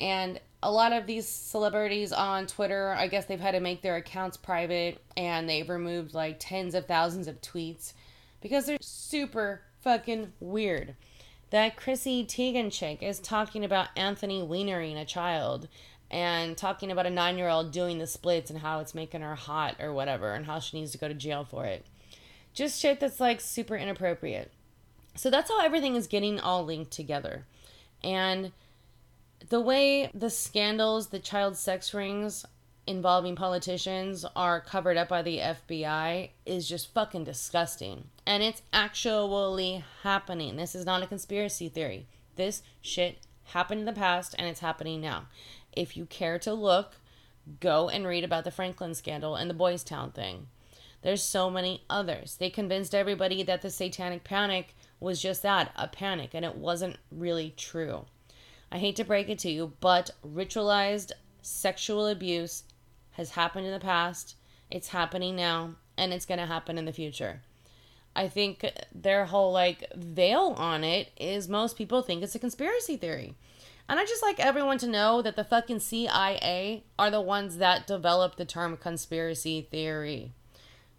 And 0.00 0.40
a 0.62 0.72
lot 0.72 0.94
of 0.94 1.06
these 1.06 1.28
celebrities 1.28 2.10
on 2.10 2.46
Twitter, 2.46 2.94
I 2.96 3.06
guess 3.06 3.26
they've 3.26 3.38
had 3.38 3.52
to 3.52 3.60
make 3.60 3.82
their 3.82 3.96
accounts 3.96 4.38
private 4.38 4.98
and 5.14 5.46
they've 5.46 5.68
removed 5.68 6.14
like 6.14 6.36
tens 6.38 6.74
of 6.74 6.86
thousands 6.86 7.28
of 7.28 7.42
tweets 7.42 7.92
because 8.40 8.64
they're 8.64 8.78
super 8.80 9.60
fucking 9.82 10.32
weird. 10.40 10.94
That 11.50 11.76
Chrissy 11.76 12.24
Teigen 12.24 12.72
chick 12.72 13.02
is 13.02 13.18
talking 13.18 13.64
about 13.64 13.88
Anthony 13.96 14.40
wienering 14.40 14.98
a 14.98 15.04
child 15.04 15.68
and 16.10 16.56
talking 16.56 16.90
about 16.90 17.06
a 17.06 17.10
nine 17.10 17.36
year 17.36 17.48
old 17.48 17.72
doing 17.72 17.98
the 17.98 18.06
splits 18.06 18.50
and 18.50 18.60
how 18.60 18.80
it's 18.80 18.94
making 18.94 19.20
her 19.20 19.34
hot 19.34 19.76
or 19.80 19.92
whatever 19.92 20.34
and 20.34 20.46
how 20.46 20.58
she 20.58 20.78
needs 20.78 20.92
to 20.92 20.98
go 20.98 21.08
to 21.08 21.14
jail 21.14 21.44
for 21.44 21.64
it. 21.64 21.84
Just 22.54 22.80
shit 22.80 23.00
that's 23.00 23.20
like 23.20 23.40
super 23.40 23.76
inappropriate. 23.76 24.50
So 25.14 25.30
that's 25.30 25.50
how 25.50 25.60
everything 25.60 25.94
is 25.94 26.06
getting 26.06 26.40
all 26.40 26.64
linked 26.64 26.90
together. 26.90 27.44
And 28.02 28.52
the 29.48 29.60
way 29.60 30.10
the 30.14 30.30
scandals, 30.30 31.08
the 31.08 31.18
child 31.18 31.56
sex 31.56 31.92
rings 31.92 32.46
involving 32.86 33.36
politicians 33.36 34.24
are 34.34 34.60
covered 34.60 34.96
up 34.96 35.08
by 35.08 35.22
the 35.22 35.38
FBI 35.38 36.30
is 36.44 36.68
just 36.68 36.92
fucking 36.92 37.24
disgusting. 37.24 38.04
And 38.26 38.42
it's 38.42 38.62
actually 38.72 39.84
happening. 40.02 40.56
This 40.56 40.74
is 40.74 40.84
not 40.84 41.02
a 41.02 41.06
conspiracy 41.06 41.68
theory. 41.68 42.06
This 42.36 42.62
shit 42.80 43.18
happened 43.44 43.80
in 43.80 43.86
the 43.86 43.92
past 43.92 44.34
and 44.38 44.48
it's 44.48 44.60
happening 44.60 45.00
now. 45.00 45.26
If 45.72 45.96
you 45.96 46.06
care 46.06 46.38
to 46.40 46.52
look, 46.52 46.96
go 47.60 47.88
and 47.88 48.06
read 48.06 48.24
about 48.24 48.44
the 48.44 48.50
Franklin 48.50 48.94
scandal 48.94 49.36
and 49.36 49.48
the 49.48 49.54
Boys 49.54 49.84
Town 49.84 50.10
thing. 50.10 50.46
There's 51.02 51.22
so 51.22 51.50
many 51.50 51.84
others. 51.90 52.36
They 52.36 52.50
convinced 52.50 52.94
everybody 52.94 53.42
that 53.42 53.62
the 53.62 53.70
satanic 53.70 54.22
panic 54.22 54.76
was 55.00 55.20
just 55.20 55.42
that, 55.42 55.72
a 55.74 55.88
panic, 55.88 56.30
and 56.32 56.44
it 56.44 56.54
wasn't 56.54 56.96
really 57.10 57.52
true. 57.56 58.04
I 58.70 58.78
hate 58.78 58.94
to 58.96 59.04
break 59.04 59.28
it 59.28 59.40
to 59.40 59.50
you, 59.50 59.72
but 59.80 60.10
ritualized 60.24 61.10
sexual 61.42 62.06
abuse 62.06 62.62
has 63.12 63.30
happened 63.30 63.66
in 63.66 63.72
the 63.72 63.80
past, 63.80 64.36
it's 64.70 64.88
happening 64.88 65.36
now, 65.36 65.76
and 65.96 66.12
it's 66.12 66.26
going 66.26 66.40
to 66.40 66.46
happen 66.46 66.78
in 66.78 66.84
the 66.84 66.92
future. 66.92 67.42
I 68.14 68.28
think 68.28 68.70
their 68.94 69.26
whole 69.26 69.52
like 69.52 69.90
veil 69.94 70.54
on 70.56 70.84
it 70.84 71.10
is 71.16 71.48
most 71.48 71.76
people 71.76 72.02
think 72.02 72.22
it's 72.22 72.34
a 72.34 72.38
conspiracy 72.38 72.96
theory. 72.96 73.34
And 73.88 73.98
I 73.98 74.04
just 74.04 74.22
like 74.22 74.38
everyone 74.38 74.78
to 74.78 74.86
know 74.86 75.22
that 75.22 75.36
the 75.36 75.44
fucking 75.44 75.80
CIA 75.80 76.84
are 76.98 77.10
the 77.10 77.20
ones 77.20 77.56
that 77.58 77.86
developed 77.86 78.38
the 78.38 78.44
term 78.44 78.76
conspiracy 78.76 79.66
theory. 79.70 80.32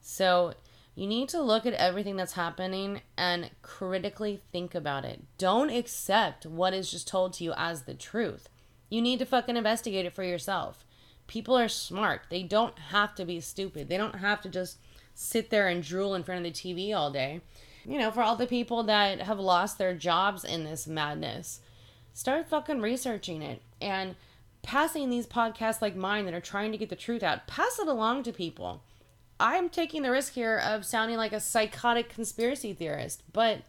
So 0.02 0.54
you 0.96 1.08
need 1.08 1.30
to 1.30 1.42
look 1.42 1.66
at 1.66 1.74
everything 1.74 2.18
that's 2.18 2.34
happening 2.34 3.02
and 3.18 3.50
critically 3.62 4.42
think 4.52 4.76
about 4.76 5.06
it. 5.06 5.22
Don't 5.38 5.70
accept 5.70 6.46
what 6.46 6.74
is 6.74 6.92
just 6.92 7.08
told 7.08 7.34
to 7.34 7.44
you 7.44 7.54
as 7.56 7.84
the 7.84 7.96
truth. 7.96 8.50
You 8.90 9.02
need 9.02 9.20
to 9.20 9.26
fucking 9.26 9.58
investigate 9.58 10.06
it 10.06 10.14
for 10.14 10.24
yourself. 10.24 10.86
People 11.34 11.58
are 11.58 11.68
smart. 11.68 12.22
They 12.30 12.44
don't 12.44 12.78
have 12.78 13.16
to 13.16 13.26
be 13.26 13.40
stupid. 13.40 13.90
They 13.90 13.98
don't 13.98 14.18
have 14.18 14.40
to 14.44 14.50
just 14.50 14.78
sit 15.16 15.50
there 15.50 15.68
and 15.68 15.82
drool 15.82 16.14
in 16.14 16.22
front 16.22 16.46
of 16.46 16.54
the 16.54 16.60
TV 16.60 16.96
all 16.96 17.10
day. 17.10 17.42
You 17.86 17.98
know, 17.98 18.12
for 18.12 18.22
all 18.22 18.36
the 18.36 18.46
people 18.46 18.84
that 18.84 19.20
have 19.20 19.40
lost 19.40 19.80
their 19.80 19.96
jobs 19.96 20.44
in 20.44 20.64
this 20.64 20.86
madness, 20.86 21.60
start 22.14 22.48
fucking 22.48 22.82
researching 22.82 23.42
it 23.42 23.64
and 23.82 24.14
passing 24.62 25.10
these 25.10 25.26
podcasts 25.26 25.82
like 25.82 25.96
mine 25.96 26.26
that 26.26 26.36
are 26.36 26.40
trying 26.40 26.72
to 26.72 26.78
get 26.78 26.90
the 26.90 26.96
truth 26.96 27.24
out. 27.24 27.48
Pass 27.48 27.80
it 27.80 27.88
along 27.88 28.22
to 28.24 28.32
people. 28.32 28.84
I'm 29.40 29.70
taking 29.70 30.04
the 30.04 30.12
risk 30.12 30.34
here 30.34 30.60
of 30.60 30.86
sounding 30.86 31.18
like 31.18 31.34
a 31.34 31.40
psychotic 31.40 32.10
conspiracy 32.10 32.76
theorist, 32.76 33.24
but 33.34 33.62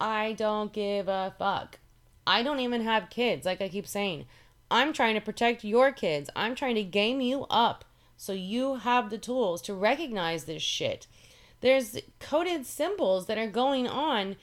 I 0.00 0.32
don't 0.32 0.72
give 0.72 1.06
a 1.06 1.32
fuck. 1.38 1.78
I 2.26 2.42
don't 2.42 2.58
even 2.58 2.80
have 2.80 3.10
kids, 3.10 3.46
like 3.46 3.60
I 3.60 3.68
keep 3.68 3.86
saying. 3.86 4.26
I'm 4.70 4.92
trying 4.92 5.14
to 5.14 5.20
protect 5.20 5.64
your 5.64 5.92
kids. 5.92 6.30
I'm 6.34 6.54
trying 6.54 6.74
to 6.76 6.82
game 6.82 7.20
you 7.20 7.46
up 7.50 7.84
so 8.16 8.32
you 8.32 8.76
have 8.76 9.10
the 9.10 9.18
tools 9.18 9.62
to 9.62 9.74
recognize 9.74 10.44
this 10.44 10.62
shit. 10.62 11.06
There's 11.60 11.98
coded 12.18 12.66
symbols 12.66 13.26
that 13.26 13.38
are 13.38 13.46
going 13.46 13.86
on 13.86 14.36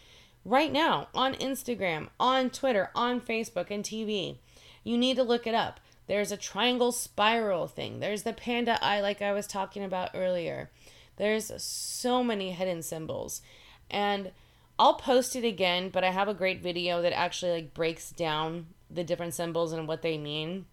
right 0.45 0.71
now 0.71 1.07
on 1.13 1.35
Instagram, 1.35 2.09
on 2.19 2.49
Twitter, 2.49 2.89
on 2.95 3.21
Facebook, 3.21 3.69
and 3.69 3.83
TV. 3.83 4.37
You 4.83 4.97
need 4.97 5.15
to 5.17 5.23
look 5.23 5.47
it 5.47 5.55
up. 5.55 5.79
There's 6.07 6.31
a 6.31 6.37
triangle 6.37 6.91
spiral 6.91 7.67
thing. 7.67 7.99
There's 7.99 8.23
the 8.23 8.33
panda 8.33 8.83
eye, 8.83 9.01
like 9.01 9.21
I 9.21 9.31
was 9.31 9.47
talking 9.47 9.83
about 9.83 10.11
earlier. 10.13 10.69
There's 11.17 11.51
so 11.63 12.23
many 12.23 12.51
hidden 12.51 12.81
symbols. 12.81 13.41
And 13.89 14.31
I'll 14.77 14.95
post 14.95 15.35
it 15.35 15.45
again, 15.45 15.89
but 15.89 16.03
I 16.03 16.11
have 16.11 16.27
a 16.27 16.33
great 16.33 16.61
video 16.61 17.01
that 17.01 17.13
actually 17.13 17.51
like 17.53 17.73
breaks 17.73 18.11
down 18.11 18.67
the 18.93 19.03
different 19.03 19.33
symbols 19.33 19.73
and 19.73 19.87
what 19.87 20.01
they 20.01 20.17
mean. 20.17 20.65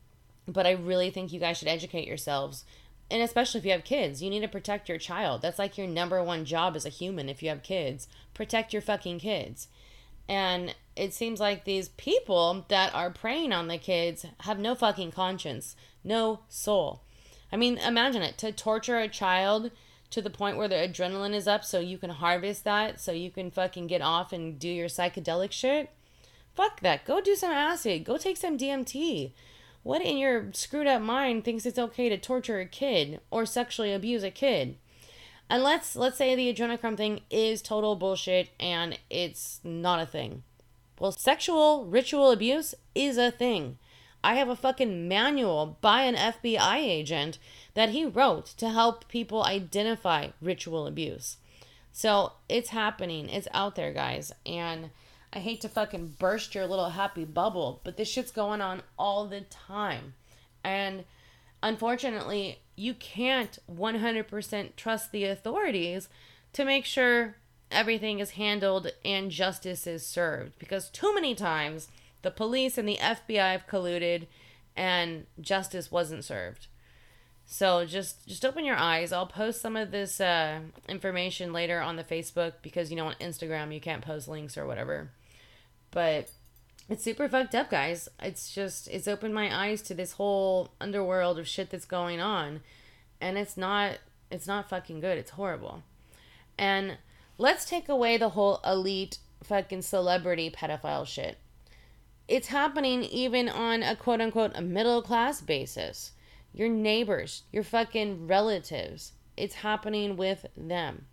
But 0.47 0.67
I 0.67 0.73
really 0.73 1.11
think 1.11 1.33
you 1.33 1.41
guys 1.41 1.59
should 1.59 1.69
educate 1.69 2.07
yourselves. 2.07 2.65
And 3.11 3.23
especially 3.23 3.59
if 3.59 3.65
you 3.65 3.73
have 3.73 3.85
kids, 3.85 4.23
you 4.23 4.31
need 4.31 4.41
to 4.41 4.49
protect 4.49 4.89
your 4.89 4.99
child. 4.99 5.43
That's 5.43 5.59
like 5.59 5.77
your 5.77 5.89
number 5.89 6.23
one 6.23 6.45
job 6.45 6.77
as 6.77 6.87
a 6.87 6.91
human 6.91 7.29
if 7.29 7.43
you 7.43 7.49
have 7.49 7.63
kids. 7.63 8.07
Protect 8.35 8.73
your 8.73 8.83
fucking 8.83 9.19
kids. 9.19 9.69
And 10.29 10.77
it 10.95 11.13
seems 11.13 11.41
like 11.41 11.65
these 11.65 11.89
people 11.89 12.65
that 12.69 12.95
are 12.95 13.11
preying 13.11 13.53
on 13.53 13.67
the 13.67 13.79
kids 13.79 14.25
have 14.41 14.61
no 14.61 14.77
fucking 14.77 15.11
conscience, 15.11 15.75
no 16.05 16.41
soul. 16.49 17.03
I 17.53 17.57
mean, 17.57 17.79
imagine 17.79 18.23
it 18.23 18.39
to 18.39 18.53
torture 18.53 18.99
a 18.99 19.09
child 19.09 19.73
to 20.11 20.23
the 20.23 20.31
point 20.31 20.57
where 20.57 20.69
the 20.69 20.77
adrenaline 20.77 21.35
is 21.35 21.49
up 21.49 21.65
so 21.65 21.81
you 21.81 21.99
can 21.99 22.11
harvest 22.11 22.63
that, 22.65 23.01
so 23.01 23.11
you 23.11 23.31
can 23.31 23.51
fucking 23.51 23.89
get 23.89 24.03
off 24.03 24.33
and 24.33 24.59
do 24.59 24.69
your 24.69 24.89
psychedelic 24.89 25.51
shit. 25.51 25.91
Fuck 26.61 26.81
that. 26.81 27.07
Go 27.07 27.23
do 27.23 27.35
some 27.37 27.53
acid. 27.53 28.05
Go 28.05 28.19
take 28.19 28.37
some 28.37 28.59
DMT. 28.59 29.33
What 29.83 30.03
in 30.03 30.19
your 30.19 30.53
screwed 30.53 30.87
up 30.87 31.01
mind 31.01 31.43
thinks 31.43 31.65
it's 31.65 31.79
okay 31.79 32.11
to 32.11 32.19
torture 32.19 32.61
a 32.61 32.67
kid 32.67 33.19
or 33.31 33.47
sexually 33.47 33.95
abuse 33.95 34.23
a 34.23 34.31
kid? 34.31 34.77
And 35.49 35.63
let's 35.63 35.97
let's 35.97 36.19
say 36.19 36.37
the 36.37 36.53
adrenochrome 36.53 36.99
thing 36.99 37.23
is 37.31 37.63
total 37.63 37.97
bullshit 37.97 38.51
and 38.61 38.99
it's 39.09 39.63
not 39.65 40.03
a 40.03 40.07
thing. 40.07 40.43
Well, 40.99 41.13
sexual 41.13 41.87
ritual 41.87 42.31
abuse 42.31 42.75
is 42.95 43.17
a 43.17 43.31
thing. 43.31 43.79
I 44.23 44.35
have 44.35 44.51
a 44.51 44.55
fucking 44.55 45.09
manual 45.09 45.79
by 45.81 46.03
an 46.03 46.15
FBI 46.15 46.77
agent 46.77 47.39
that 47.73 47.89
he 47.89 48.05
wrote 48.05 48.45
to 48.59 48.69
help 48.69 49.09
people 49.09 49.45
identify 49.45 50.29
ritual 50.43 50.87
abuse. 50.87 51.39
So 51.91 52.35
it's 52.51 52.69
happening. 52.69 53.31
It's 53.31 53.49
out 53.55 53.77
there, 53.77 53.95
guys. 53.95 54.35
And 54.45 54.91
I 55.33 55.39
hate 55.39 55.61
to 55.61 55.69
fucking 55.69 56.17
burst 56.19 56.55
your 56.55 56.67
little 56.67 56.91
happy 56.91 57.25
bubble, 57.25 57.81
but 57.85 57.97
this 57.97 58.09
shit's 58.09 58.33
going 58.33 58.61
on 58.61 58.83
all 58.99 59.27
the 59.27 59.43
time. 59.43 60.15
And 60.65 61.05
unfortunately, 61.63 62.59
you 62.77 62.95
can't 62.95 63.59
100% 63.71 64.77
trust 64.77 65.13
the 65.13 65.25
authorities 65.25 66.09
to 66.55 66.65
make 66.65 66.85
sure 66.85 67.37
everything 67.71 68.19
is 68.19 68.31
handled 68.31 68.91
and 69.05 69.31
justice 69.31 69.87
is 69.87 70.05
served 70.05 70.59
because 70.59 70.89
too 70.91 71.15
many 71.15 71.35
times 71.35 71.89
the 72.23 72.31
police 72.31 72.77
and 72.77 72.89
the 72.89 72.99
FBI 73.01 73.53
have 73.53 73.67
colluded 73.67 74.27
and 74.77 75.27
justice 75.41 75.93
wasn't 75.93 76.25
served. 76.25 76.67
So 77.47 77.85
just 77.85 78.27
just 78.29 78.45
open 78.45 78.65
your 78.65 78.77
eyes. 78.77 79.13
I'll 79.13 79.27
post 79.27 79.61
some 79.61 79.77
of 79.77 79.91
this 79.91 80.21
uh, 80.21 80.61
information 80.89 81.53
later 81.53 81.81
on 81.81 81.97
the 81.97 82.05
Facebook 82.05 82.55
because 82.63 82.91
you 82.91 82.97
know 82.97 83.07
on 83.07 83.15
Instagram 83.21 83.75
you 83.75 83.81
can't 83.81 84.05
post 84.05 84.29
links 84.29 84.57
or 84.57 84.67
whatever. 84.67 85.11
But 85.91 86.31
it's 86.89 87.05
super 87.05 87.29
fucked 87.29 87.55
up, 87.55 87.71
guys. 87.71 88.09
It's 88.21 88.53
just 88.53 88.89
it's 88.89 89.09
opened 89.09 89.35
my 89.35 89.55
eyes 89.55 89.83
to 89.83 89.95
this 89.95 90.13
whole 90.13 90.73
underworld 90.81 91.39
of 91.39 91.49
shit 91.49 91.71
that's 91.71 91.85
going 91.85 92.21
on, 92.21 92.61
and 93.21 93.39
it's 93.39 93.57
not 93.57 93.99
it's 94.31 94.47
not 94.47 94.69
fucking 94.69 95.01
good. 95.01 95.19
It's 95.19 95.33
horrible. 95.33 95.83
And 96.59 96.99
let's 97.39 97.65
take 97.65 97.89
away 97.89 98.17
the 98.17 98.31
whole 98.31 98.61
elite 98.65 99.19
fucking 99.43 99.83
celebrity 99.83 100.51
pedophile 100.51 101.07
shit. 101.07 101.39
It's 102.29 102.49
happening 102.49 103.03
even 103.05 103.49
on 103.49 103.83
a 103.83 103.97
quote 103.97 104.21
unquote 104.21 104.53
a 104.55 104.63
middle 104.63 105.03
class 105.03 105.41
basis. 105.41 106.13
Your 106.53 106.69
neighbors, 106.69 107.45
your 107.53 107.63
fucking 107.63 108.27
relatives. 108.27 109.13
It's 109.37 109.57
happening 109.57 110.17
with 110.17 110.47
them. 110.57 111.07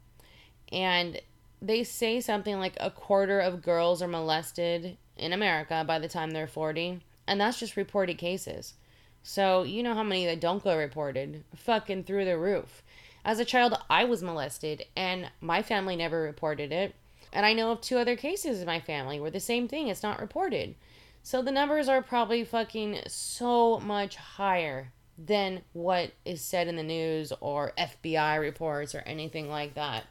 And 0.72 1.22
they 1.62 1.84
say 1.84 2.22
something 2.22 2.60
like 2.60 2.78
a 2.80 2.92
quarter 2.92 3.40
of 3.40 3.62
girls 3.62 4.02
are 4.02 4.08
molested 4.08 4.98
in 5.18 5.34
America 5.34 5.84
by 5.86 6.00
the 6.00 6.08
time 6.08 6.32
they're 6.32 6.48
40, 6.48 7.02
and 7.26 7.42
that's 7.42 7.60
just 7.60 7.78
reported 7.78 8.18
cases. 8.18 8.76
So, 9.24 9.64
you 9.64 9.84
know 9.84 9.94
how 9.94 10.04
many 10.04 10.26
that 10.26 10.40
don't 10.40 10.64
go 10.64 10.78
reported? 10.78 11.44
Fucking 11.56 12.04
through 12.04 12.26
the 12.26 12.38
roof. 12.38 12.84
As 13.26 13.40
a 13.40 13.46
child, 13.46 13.78
I 13.90 14.06
was 14.06 14.24
molested, 14.24 14.86
and 14.96 15.30
my 15.42 15.62
family 15.62 15.96
never 15.96 16.22
reported 16.22 16.72
it. 16.72 16.96
And 17.34 17.46
I 17.46 17.54
know 17.54 17.72
of 17.72 17.82
two 17.82 17.98
other 17.98 18.16
cases 18.16 18.62
in 18.62 18.66
my 18.66 18.80
family 18.80 19.20
where 19.20 19.32
the 19.32 19.40
same 19.40 19.68
thing 19.68 19.90
is 19.90 20.02
not 20.02 20.22
reported. 20.22 20.76
So 21.24 21.42
the 21.42 21.52
numbers 21.52 21.90
are 21.90 22.02
probably 22.02 22.46
fucking 22.46 23.00
so 23.08 23.82
much 23.82 24.16
higher 24.16 24.94
than 25.18 25.62
what 25.74 26.12
is 26.24 26.42
said 26.42 26.70
in 26.70 26.78
the 26.78 26.84
news 26.84 27.34
or 27.42 27.74
FBI 27.78 28.40
reports 28.40 28.96
or 28.96 29.00
anything 29.00 29.50
like 29.50 29.74
that. 29.74 30.06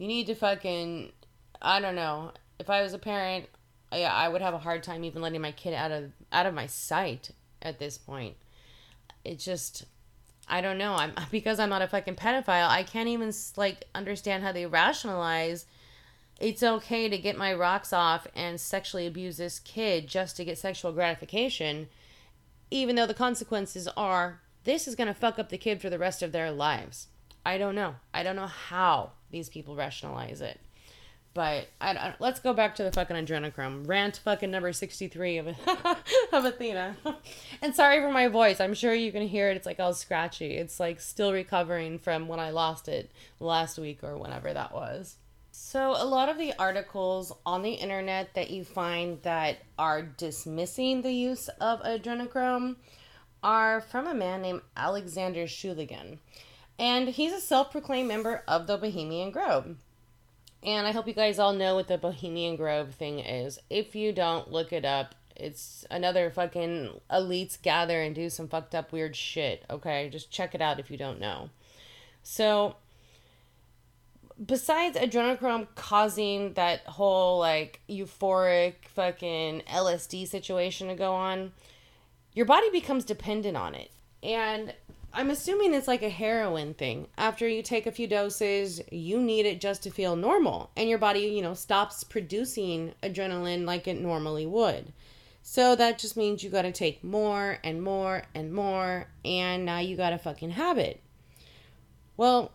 You 0.00 0.08
need 0.08 0.28
to 0.28 0.34
fucking 0.34 1.12
I 1.60 1.78
don't 1.78 1.94
know. 1.94 2.32
If 2.58 2.70
I 2.70 2.80
was 2.80 2.94
a 2.94 2.98
parent, 2.98 3.50
yeah, 3.92 4.14
I 4.14 4.30
would 4.30 4.40
have 4.40 4.54
a 4.54 4.58
hard 4.58 4.82
time 4.82 5.04
even 5.04 5.20
letting 5.20 5.42
my 5.42 5.52
kid 5.52 5.74
out 5.74 5.90
of 5.90 6.12
out 6.32 6.46
of 6.46 6.54
my 6.54 6.66
sight 6.66 7.32
at 7.60 7.78
this 7.78 7.98
point. 7.98 8.36
It 9.26 9.38
just 9.38 9.84
I 10.48 10.62
don't 10.62 10.78
know. 10.78 10.94
I'm 10.94 11.12
because 11.30 11.60
I'm 11.60 11.68
not 11.68 11.82
a 11.82 11.86
fucking 11.86 12.16
pedophile. 12.16 12.70
I 12.70 12.82
can't 12.82 13.10
even 13.10 13.30
like 13.58 13.84
understand 13.94 14.42
how 14.42 14.52
they 14.52 14.64
rationalize 14.64 15.66
it's 16.38 16.62
okay 16.62 17.10
to 17.10 17.18
get 17.18 17.36
my 17.36 17.52
rocks 17.52 17.92
off 17.92 18.26
and 18.34 18.58
sexually 18.58 19.06
abuse 19.06 19.36
this 19.36 19.58
kid 19.58 20.06
just 20.06 20.34
to 20.38 20.46
get 20.46 20.56
sexual 20.56 20.92
gratification, 20.92 21.88
even 22.70 22.96
though 22.96 23.06
the 23.06 23.12
consequences 23.12 23.86
are 23.98 24.40
this 24.64 24.88
is 24.88 24.94
going 24.94 25.08
to 25.08 25.12
fuck 25.12 25.38
up 25.38 25.50
the 25.50 25.58
kid 25.58 25.82
for 25.82 25.90
the 25.90 25.98
rest 25.98 26.22
of 26.22 26.32
their 26.32 26.50
lives. 26.50 27.08
I 27.44 27.58
don't 27.58 27.74
know. 27.74 27.96
I 28.14 28.22
don't 28.22 28.36
know 28.36 28.46
how 28.46 29.12
these 29.30 29.48
people 29.48 29.76
rationalize 29.76 30.40
it. 30.40 30.60
But 31.32 31.68
I, 31.80 31.92
I, 31.92 32.14
let's 32.18 32.40
go 32.40 32.52
back 32.52 32.74
to 32.76 32.82
the 32.82 32.90
fucking 32.90 33.14
adrenochrome 33.14 33.86
rant, 33.86 34.20
fucking 34.24 34.50
number 34.50 34.72
sixty 34.72 35.06
three 35.06 35.38
of 35.38 35.46
of 36.32 36.44
Athena. 36.44 36.96
and 37.62 37.74
sorry 37.74 38.00
for 38.00 38.10
my 38.10 38.26
voice. 38.26 38.60
I'm 38.60 38.74
sure 38.74 38.92
you 38.92 39.12
can 39.12 39.28
hear 39.28 39.48
it. 39.48 39.56
It's 39.56 39.66
like 39.66 39.78
all 39.78 39.94
scratchy. 39.94 40.56
It's 40.56 40.80
like 40.80 41.00
still 41.00 41.32
recovering 41.32 42.00
from 42.00 42.26
when 42.26 42.40
I 42.40 42.50
lost 42.50 42.88
it 42.88 43.12
last 43.38 43.78
week 43.78 44.02
or 44.02 44.16
whenever 44.18 44.52
that 44.52 44.74
was. 44.74 45.16
So 45.52 45.94
a 45.96 46.04
lot 46.04 46.28
of 46.28 46.38
the 46.38 46.52
articles 46.58 47.32
on 47.46 47.62
the 47.62 47.72
internet 47.72 48.34
that 48.34 48.50
you 48.50 48.64
find 48.64 49.22
that 49.22 49.58
are 49.78 50.02
dismissing 50.02 51.02
the 51.02 51.12
use 51.12 51.48
of 51.60 51.80
adrenochrome 51.82 52.76
are 53.42 53.80
from 53.80 54.06
a 54.06 54.14
man 54.14 54.42
named 54.42 54.62
Alexander 54.76 55.44
Shulgin. 55.44 56.18
And 56.80 57.10
he's 57.10 57.34
a 57.34 57.40
self-proclaimed 57.40 58.08
member 58.08 58.42
of 58.48 58.66
the 58.66 58.78
Bohemian 58.78 59.30
Grove. 59.30 59.76
And 60.62 60.86
I 60.86 60.92
hope 60.92 61.06
you 61.06 61.12
guys 61.12 61.38
all 61.38 61.52
know 61.52 61.74
what 61.74 61.88
the 61.88 61.98
Bohemian 61.98 62.56
Grove 62.56 62.94
thing 62.94 63.18
is. 63.18 63.58
If 63.68 63.94
you 63.94 64.14
don't, 64.14 64.50
look 64.50 64.72
it 64.72 64.86
up. 64.86 65.14
It's 65.36 65.84
another 65.90 66.30
fucking 66.30 67.00
elites 67.10 67.60
gather 67.60 68.00
and 68.00 68.14
do 68.14 68.30
some 68.30 68.48
fucked 68.48 68.74
up 68.74 68.92
weird 68.92 69.14
shit, 69.14 69.66
okay? 69.68 70.08
Just 70.08 70.30
check 70.30 70.54
it 70.54 70.62
out 70.62 70.80
if 70.80 70.90
you 70.90 70.96
don't 70.96 71.20
know. 71.20 71.50
So, 72.22 72.76
besides 74.44 74.96
adrenochrome 74.96 75.68
causing 75.74 76.54
that 76.54 76.80
whole 76.86 77.38
like 77.38 77.80
euphoric 77.90 78.86
fucking 78.86 79.64
LSD 79.70 80.26
situation 80.26 80.88
to 80.88 80.94
go 80.94 81.12
on, 81.12 81.52
your 82.32 82.46
body 82.46 82.70
becomes 82.70 83.04
dependent 83.04 83.58
on 83.58 83.74
it. 83.74 83.90
And 84.22 84.72
I'm 85.12 85.30
assuming 85.30 85.74
it's 85.74 85.88
like 85.88 86.02
a 86.02 86.08
heroin 86.08 86.74
thing. 86.74 87.08
After 87.18 87.48
you 87.48 87.62
take 87.62 87.86
a 87.86 87.92
few 87.92 88.06
doses, 88.06 88.80
you 88.92 89.20
need 89.20 89.44
it 89.44 89.60
just 89.60 89.82
to 89.82 89.90
feel 89.90 90.14
normal. 90.14 90.70
And 90.76 90.88
your 90.88 90.98
body, 90.98 91.20
you 91.20 91.42
know, 91.42 91.54
stops 91.54 92.04
producing 92.04 92.94
adrenaline 93.02 93.64
like 93.64 93.88
it 93.88 94.00
normally 94.00 94.46
would. 94.46 94.92
So 95.42 95.74
that 95.74 95.98
just 95.98 96.16
means 96.16 96.44
you 96.44 96.50
got 96.50 96.62
to 96.62 96.72
take 96.72 97.02
more 97.02 97.58
and 97.64 97.82
more 97.82 98.22
and 98.34 98.52
more. 98.52 99.06
And 99.24 99.64
now 99.64 99.80
you 99.80 99.96
got 99.96 100.12
a 100.12 100.18
fucking 100.18 100.50
habit. 100.50 101.00
Well, 102.16 102.52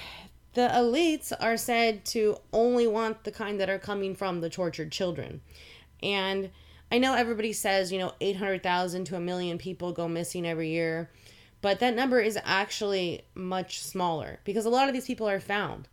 the 0.54 0.68
elites 0.68 1.32
are 1.38 1.56
said 1.56 2.04
to 2.06 2.38
only 2.52 2.86
want 2.86 3.24
the 3.24 3.30
kind 3.30 3.60
that 3.60 3.70
are 3.70 3.78
coming 3.78 4.14
from 4.14 4.40
the 4.40 4.50
tortured 4.50 4.90
children. 4.90 5.42
And 6.02 6.50
I 6.90 6.98
know 6.98 7.14
everybody 7.14 7.52
says, 7.52 7.92
you 7.92 7.98
know, 7.98 8.14
800,000 8.20 9.04
to 9.04 9.16
a 9.16 9.20
million 9.20 9.58
people 9.58 9.92
go 9.92 10.08
missing 10.08 10.46
every 10.46 10.70
year. 10.70 11.10
But 11.62 11.78
that 11.80 11.94
number 11.94 12.20
is 12.20 12.38
actually 12.44 13.22
much 13.34 13.80
smaller 13.80 14.40
because 14.44 14.64
a 14.64 14.70
lot 14.70 14.88
of 14.88 14.94
these 14.94 15.06
people 15.06 15.28
are 15.28 15.40
found. 15.40 15.88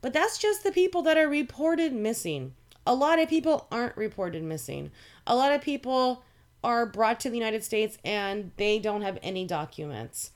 But 0.00 0.12
that's 0.12 0.38
just 0.38 0.62
the 0.62 0.72
people 0.72 1.02
that 1.02 1.18
are 1.18 1.28
reported 1.28 1.92
missing. 1.92 2.54
A 2.86 2.94
lot 2.94 3.18
of 3.18 3.28
people 3.28 3.66
aren't 3.70 3.96
reported 3.96 4.42
missing. 4.42 4.90
A 5.26 5.36
lot 5.36 5.52
of 5.52 5.60
people 5.60 6.22
are 6.64 6.86
brought 6.86 7.20
to 7.20 7.30
the 7.30 7.36
United 7.36 7.64
States 7.64 7.98
and 8.04 8.52
they 8.56 8.78
don't 8.78 9.02
have 9.02 9.18
any 9.22 9.46
documents. 9.46 10.30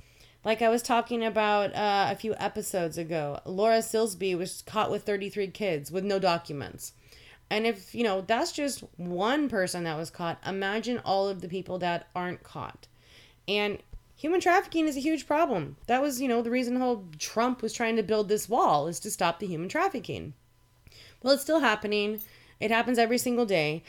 Like 0.44 0.60
I 0.60 0.68
was 0.68 0.82
talking 0.82 1.24
about 1.24 1.74
uh, 1.74 2.08
a 2.10 2.16
few 2.16 2.34
episodes 2.38 2.98
ago, 2.98 3.40
Laura 3.46 3.78
Silsby 3.78 4.36
was 4.36 4.62
caught 4.66 4.90
with 4.90 5.04
33 5.04 5.48
kids 5.48 5.90
with 5.90 6.04
no 6.04 6.18
documents. 6.18 6.92
And 7.50 7.66
if, 7.66 7.94
you 7.94 8.04
know, 8.04 8.20
that's 8.20 8.52
just 8.52 8.80
one 8.96 9.48
person 9.48 9.84
that 9.84 9.96
was 9.96 10.10
caught, 10.10 10.38
imagine 10.46 11.00
all 11.04 11.28
of 11.28 11.40
the 11.40 11.48
people 11.48 11.78
that 11.78 12.08
aren't 12.14 12.42
caught. 12.42 12.88
And 13.48 13.78
human 14.16 14.40
trafficking 14.40 14.86
is 14.86 14.96
a 14.96 15.00
huge 15.00 15.26
problem. 15.26 15.76
That 15.86 16.02
was, 16.02 16.20
you 16.20 16.28
know, 16.28 16.42
the 16.42 16.50
reason 16.50 16.76
whole 16.76 17.04
Trump 17.18 17.62
was 17.62 17.72
trying 17.72 17.96
to 17.96 18.02
build 18.02 18.28
this 18.28 18.48
wall 18.48 18.86
is 18.86 19.00
to 19.00 19.10
stop 19.10 19.38
the 19.38 19.46
human 19.46 19.68
trafficking. 19.68 20.34
Well, 21.22 21.34
it's 21.34 21.42
still 21.42 21.60
happening. 21.60 22.20
It 22.60 22.70
happens 22.70 22.98
every 22.98 23.18
single 23.18 23.46
day. 23.46 23.82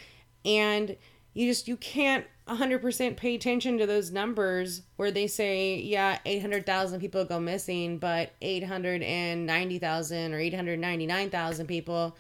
And 0.44 0.96
you 1.34 1.48
just 1.48 1.68
you 1.68 1.78
can't 1.78 2.26
100% 2.48 3.18
pay 3.18 3.36
attention 3.36 3.78
to 3.78 3.86
those 3.86 4.12
numbers 4.12 4.84
where 4.96 5.12
they 5.12 5.28
say, 5.28 5.78
yeah, 5.78 6.20
800,000 6.26 7.00
people 7.00 7.26
go 7.26 7.40
missing, 7.40 7.98
but 7.98 8.32
890,000 8.42 10.34
or 10.34 10.40
899,000 10.40 11.68
people 11.68 12.16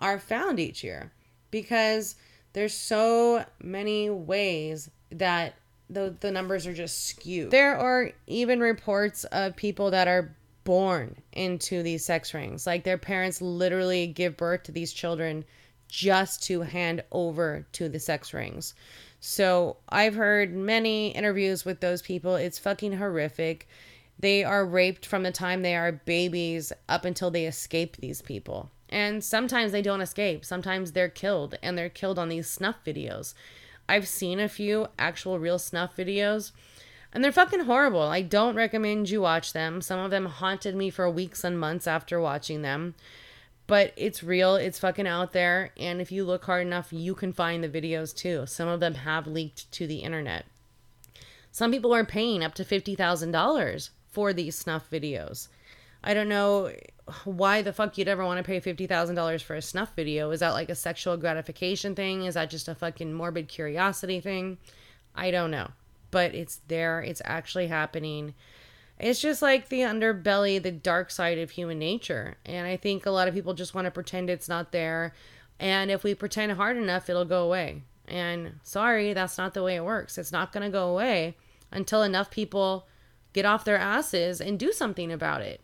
are 0.00 0.18
found 0.18 0.60
each 0.60 0.82
year 0.82 1.12
because 1.50 2.16
there's 2.52 2.74
so 2.74 3.44
many 3.62 4.10
ways 4.10 4.90
that 5.12 5.54
the 5.90 6.14
the 6.20 6.30
numbers 6.30 6.66
are 6.66 6.74
just 6.74 7.06
skewed. 7.06 7.50
There 7.50 7.76
are 7.76 8.12
even 8.26 8.60
reports 8.60 9.24
of 9.24 9.56
people 9.56 9.90
that 9.90 10.08
are 10.08 10.34
born 10.64 11.16
into 11.32 11.82
these 11.82 12.04
sex 12.04 12.34
rings. 12.34 12.66
Like 12.66 12.84
their 12.84 12.98
parents 12.98 13.40
literally 13.40 14.06
give 14.06 14.36
birth 14.36 14.64
to 14.64 14.72
these 14.72 14.92
children 14.92 15.44
just 15.88 16.42
to 16.44 16.60
hand 16.60 17.02
over 17.10 17.66
to 17.72 17.88
the 17.88 17.98
sex 17.98 18.34
rings. 18.34 18.74
So 19.20 19.78
I've 19.88 20.14
heard 20.14 20.54
many 20.54 21.08
interviews 21.08 21.64
with 21.64 21.80
those 21.80 22.02
people. 22.02 22.36
It's 22.36 22.58
fucking 22.58 22.92
horrific. 22.92 23.66
They 24.18 24.44
are 24.44 24.66
raped 24.66 25.06
from 25.06 25.22
the 25.22 25.32
time 25.32 25.62
they 25.62 25.74
are 25.74 25.92
babies 25.92 26.72
up 26.88 27.04
until 27.04 27.30
they 27.30 27.46
escape 27.46 27.96
these 27.96 28.20
people. 28.20 28.70
And 28.90 29.22
sometimes 29.22 29.72
they 29.72 29.82
don't 29.82 30.00
escape. 30.00 30.44
Sometimes 30.44 30.92
they're 30.92 31.08
killed 31.08 31.56
and 31.62 31.76
they're 31.76 31.88
killed 31.88 32.18
on 32.18 32.28
these 32.28 32.48
snuff 32.48 32.76
videos. 32.84 33.34
I've 33.88 34.06
seen 34.06 34.40
a 34.40 34.48
few 34.48 34.88
actual 34.98 35.38
real 35.38 35.58
snuff 35.58 35.96
videos 35.96 36.52
and 37.12 37.24
they're 37.24 37.32
fucking 37.32 37.60
horrible. 37.60 38.02
I 38.02 38.22
don't 38.22 38.54
recommend 38.54 39.08
you 39.08 39.22
watch 39.22 39.52
them. 39.52 39.80
Some 39.80 39.98
of 39.98 40.10
them 40.10 40.26
haunted 40.26 40.76
me 40.76 40.90
for 40.90 41.08
weeks 41.10 41.42
and 41.42 41.58
months 41.58 41.86
after 41.86 42.20
watching 42.20 42.62
them. 42.62 42.94
But 43.66 43.92
it's 43.96 44.22
real, 44.22 44.56
it's 44.56 44.78
fucking 44.78 45.06
out 45.06 45.32
there, 45.32 45.72
and 45.76 46.00
if 46.00 46.10
you 46.10 46.24
look 46.24 46.46
hard 46.46 46.66
enough, 46.66 46.90
you 46.90 47.14
can 47.14 47.34
find 47.34 47.62
the 47.62 47.68
videos 47.68 48.16
too. 48.16 48.46
Some 48.46 48.66
of 48.66 48.80
them 48.80 48.94
have 48.94 49.26
leaked 49.26 49.70
to 49.72 49.86
the 49.86 49.98
internet. 49.98 50.46
Some 51.52 51.70
people 51.70 51.94
are 51.94 52.04
paying 52.04 52.42
up 52.42 52.54
to 52.54 52.64
$50,000 52.64 53.90
for 54.08 54.32
these 54.32 54.56
snuff 54.56 54.88
videos. 54.90 55.48
I 56.02 56.14
don't 56.14 56.30
know 56.30 56.72
why 57.24 57.62
the 57.62 57.72
fuck 57.72 57.96
you'd 57.96 58.08
ever 58.08 58.24
want 58.24 58.38
to 58.38 58.44
pay 58.44 58.60
$50,000 58.60 59.42
for 59.42 59.54
a 59.54 59.62
snuff 59.62 59.94
video. 59.94 60.30
Is 60.30 60.40
that 60.40 60.50
like 60.50 60.68
a 60.68 60.74
sexual 60.74 61.16
gratification 61.16 61.94
thing? 61.94 62.24
Is 62.24 62.34
that 62.34 62.50
just 62.50 62.68
a 62.68 62.74
fucking 62.74 63.12
morbid 63.12 63.48
curiosity 63.48 64.20
thing? 64.20 64.58
I 65.14 65.30
don't 65.30 65.50
know. 65.50 65.70
But 66.10 66.34
it's 66.34 66.60
there, 66.68 67.00
it's 67.00 67.22
actually 67.24 67.66
happening. 67.66 68.34
It's 68.98 69.20
just 69.20 69.42
like 69.42 69.68
the 69.68 69.80
underbelly, 69.80 70.62
the 70.62 70.72
dark 70.72 71.10
side 71.10 71.38
of 71.38 71.50
human 71.50 71.78
nature. 71.78 72.36
And 72.44 72.66
I 72.66 72.76
think 72.76 73.06
a 73.06 73.10
lot 73.10 73.28
of 73.28 73.34
people 73.34 73.54
just 73.54 73.74
want 73.74 73.84
to 73.84 73.90
pretend 73.90 74.28
it's 74.28 74.48
not 74.48 74.72
there. 74.72 75.14
And 75.60 75.90
if 75.90 76.02
we 76.02 76.14
pretend 76.14 76.52
hard 76.52 76.76
enough, 76.76 77.08
it'll 77.08 77.24
go 77.24 77.44
away. 77.44 77.82
And 78.06 78.60
sorry, 78.62 79.12
that's 79.12 79.38
not 79.38 79.54
the 79.54 79.62
way 79.62 79.76
it 79.76 79.84
works. 79.84 80.18
It's 80.18 80.32
not 80.32 80.52
going 80.52 80.64
to 80.64 80.70
go 80.70 80.88
away 80.88 81.36
until 81.70 82.02
enough 82.02 82.30
people 82.30 82.86
get 83.32 83.44
off 83.44 83.64
their 83.64 83.76
asses 83.76 84.40
and 84.40 84.58
do 84.58 84.72
something 84.72 85.12
about 85.12 85.42
it. 85.42 85.60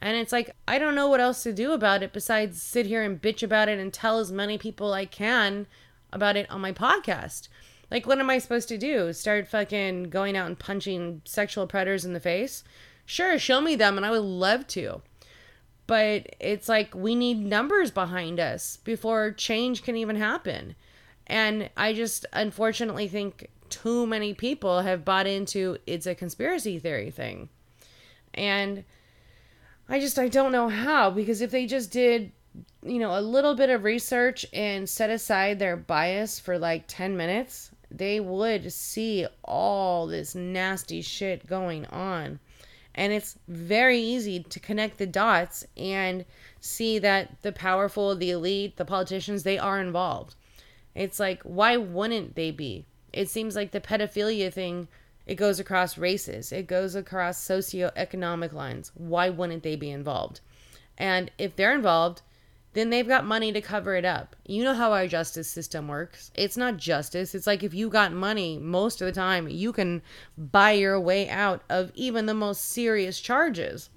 And 0.00 0.16
it's 0.16 0.32
like, 0.32 0.54
I 0.66 0.78
don't 0.78 0.94
know 0.94 1.08
what 1.08 1.20
else 1.20 1.42
to 1.42 1.52
do 1.52 1.72
about 1.72 2.02
it 2.02 2.12
besides 2.12 2.62
sit 2.62 2.86
here 2.86 3.02
and 3.02 3.20
bitch 3.20 3.42
about 3.42 3.68
it 3.68 3.78
and 3.78 3.92
tell 3.92 4.18
as 4.18 4.32
many 4.32 4.56
people 4.56 4.92
I 4.92 5.04
can 5.04 5.66
about 6.12 6.36
it 6.36 6.50
on 6.50 6.60
my 6.60 6.72
podcast. 6.72 7.48
Like, 7.90 8.06
what 8.06 8.18
am 8.18 8.30
I 8.30 8.38
supposed 8.38 8.68
to 8.68 8.78
do? 8.78 9.12
Start 9.12 9.48
fucking 9.48 10.04
going 10.04 10.36
out 10.36 10.46
and 10.46 10.58
punching 10.58 11.22
sexual 11.24 11.66
predators 11.66 12.04
in 12.04 12.12
the 12.12 12.20
face? 12.20 12.64
Sure, 13.04 13.38
show 13.38 13.60
me 13.60 13.74
them, 13.74 13.96
and 13.96 14.06
I 14.06 14.10
would 14.10 14.22
love 14.22 14.66
to. 14.68 15.02
But 15.86 16.36
it's 16.38 16.68
like 16.68 16.94
we 16.94 17.16
need 17.16 17.38
numbers 17.38 17.90
behind 17.90 18.38
us 18.38 18.76
before 18.76 19.32
change 19.32 19.82
can 19.82 19.96
even 19.96 20.16
happen. 20.16 20.76
And 21.26 21.68
I 21.76 21.92
just 21.92 22.26
unfortunately 22.32 23.08
think 23.08 23.50
too 23.70 24.06
many 24.06 24.34
people 24.34 24.82
have 24.82 25.04
bought 25.04 25.26
into 25.26 25.78
it's 25.86 26.06
a 26.06 26.14
conspiracy 26.14 26.78
theory 26.78 27.10
thing. 27.10 27.48
And 28.32 28.84
I 29.90 29.98
just 29.98 30.20
I 30.20 30.28
don't 30.28 30.52
know 30.52 30.68
how 30.68 31.10
because 31.10 31.40
if 31.40 31.50
they 31.50 31.66
just 31.66 31.90
did 31.90 32.30
you 32.84 33.00
know 33.00 33.18
a 33.18 33.20
little 33.20 33.56
bit 33.56 33.70
of 33.70 33.82
research 33.82 34.46
and 34.52 34.88
set 34.88 35.10
aside 35.10 35.58
their 35.58 35.76
bias 35.76 36.38
for 36.38 36.58
like 36.58 36.84
10 36.86 37.16
minutes, 37.16 37.72
they 37.90 38.20
would 38.20 38.72
see 38.72 39.26
all 39.42 40.06
this 40.06 40.36
nasty 40.36 41.02
shit 41.02 41.44
going 41.44 41.86
on. 41.86 42.38
And 42.94 43.12
it's 43.12 43.36
very 43.48 43.98
easy 43.98 44.44
to 44.44 44.60
connect 44.60 44.98
the 44.98 45.06
dots 45.06 45.66
and 45.76 46.24
see 46.60 47.00
that 47.00 47.42
the 47.42 47.52
powerful, 47.52 48.14
the 48.14 48.30
elite, 48.30 48.76
the 48.76 48.84
politicians, 48.84 49.42
they 49.42 49.58
are 49.58 49.80
involved. 49.80 50.34
It's 50.94 51.20
like, 51.20 51.42
why 51.42 51.76
wouldn't 51.76 52.34
they 52.34 52.50
be? 52.50 52.84
It 53.12 53.28
seems 53.28 53.56
like 53.56 53.70
the 53.70 53.80
pedophilia 53.80 54.52
thing 54.52 54.88
it 55.30 55.36
goes 55.36 55.60
across 55.60 55.96
races, 55.96 56.50
it 56.50 56.66
goes 56.66 56.96
across 56.96 57.38
socioeconomic 57.38 58.52
lines. 58.52 58.90
Why 58.96 59.30
wouldn't 59.30 59.62
they 59.62 59.76
be 59.76 59.88
involved? 59.88 60.40
And 60.98 61.30
if 61.38 61.54
they're 61.54 61.72
involved, 61.72 62.22
then 62.72 62.90
they've 62.90 63.06
got 63.06 63.24
money 63.24 63.52
to 63.52 63.60
cover 63.60 63.94
it 63.94 64.04
up. 64.04 64.34
You 64.44 64.64
know 64.64 64.74
how 64.74 64.92
our 64.92 65.06
justice 65.06 65.48
system 65.48 65.86
works. 65.86 66.32
It's 66.34 66.56
not 66.56 66.78
justice. 66.78 67.32
It's 67.32 67.46
like 67.46 67.62
if 67.62 67.72
you 67.72 67.88
got 67.88 68.12
money, 68.12 68.58
most 68.58 69.00
of 69.00 69.06
the 69.06 69.12
time, 69.12 69.48
you 69.48 69.72
can 69.72 70.02
buy 70.36 70.72
your 70.72 70.98
way 70.98 71.28
out 71.28 71.62
of 71.70 71.92
even 71.94 72.26
the 72.26 72.34
most 72.34 72.64
serious 72.64 73.20
charges. 73.20 73.88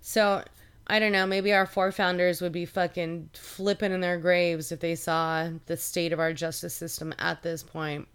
So, 0.00 0.42
I 0.88 0.98
don't 0.98 1.12
know, 1.12 1.28
maybe 1.28 1.52
our 1.52 1.66
forefounders 1.66 2.42
would 2.42 2.50
be 2.50 2.64
fucking 2.64 3.30
flipping 3.34 3.92
in 3.92 4.00
their 4.00 4.18
graves 4.18 4.72
if 4.72 4.80
they 4.80 4.96
saw 4.96 5.48
the 5.66 5.76
state 5.76 6.12
of 6.12 6.18
our 6.18 6.32
justice 6.32 6.74
system 6.74 7.14
at 7.20 7.44
this 7.44 7.62
point. 7.62 8.08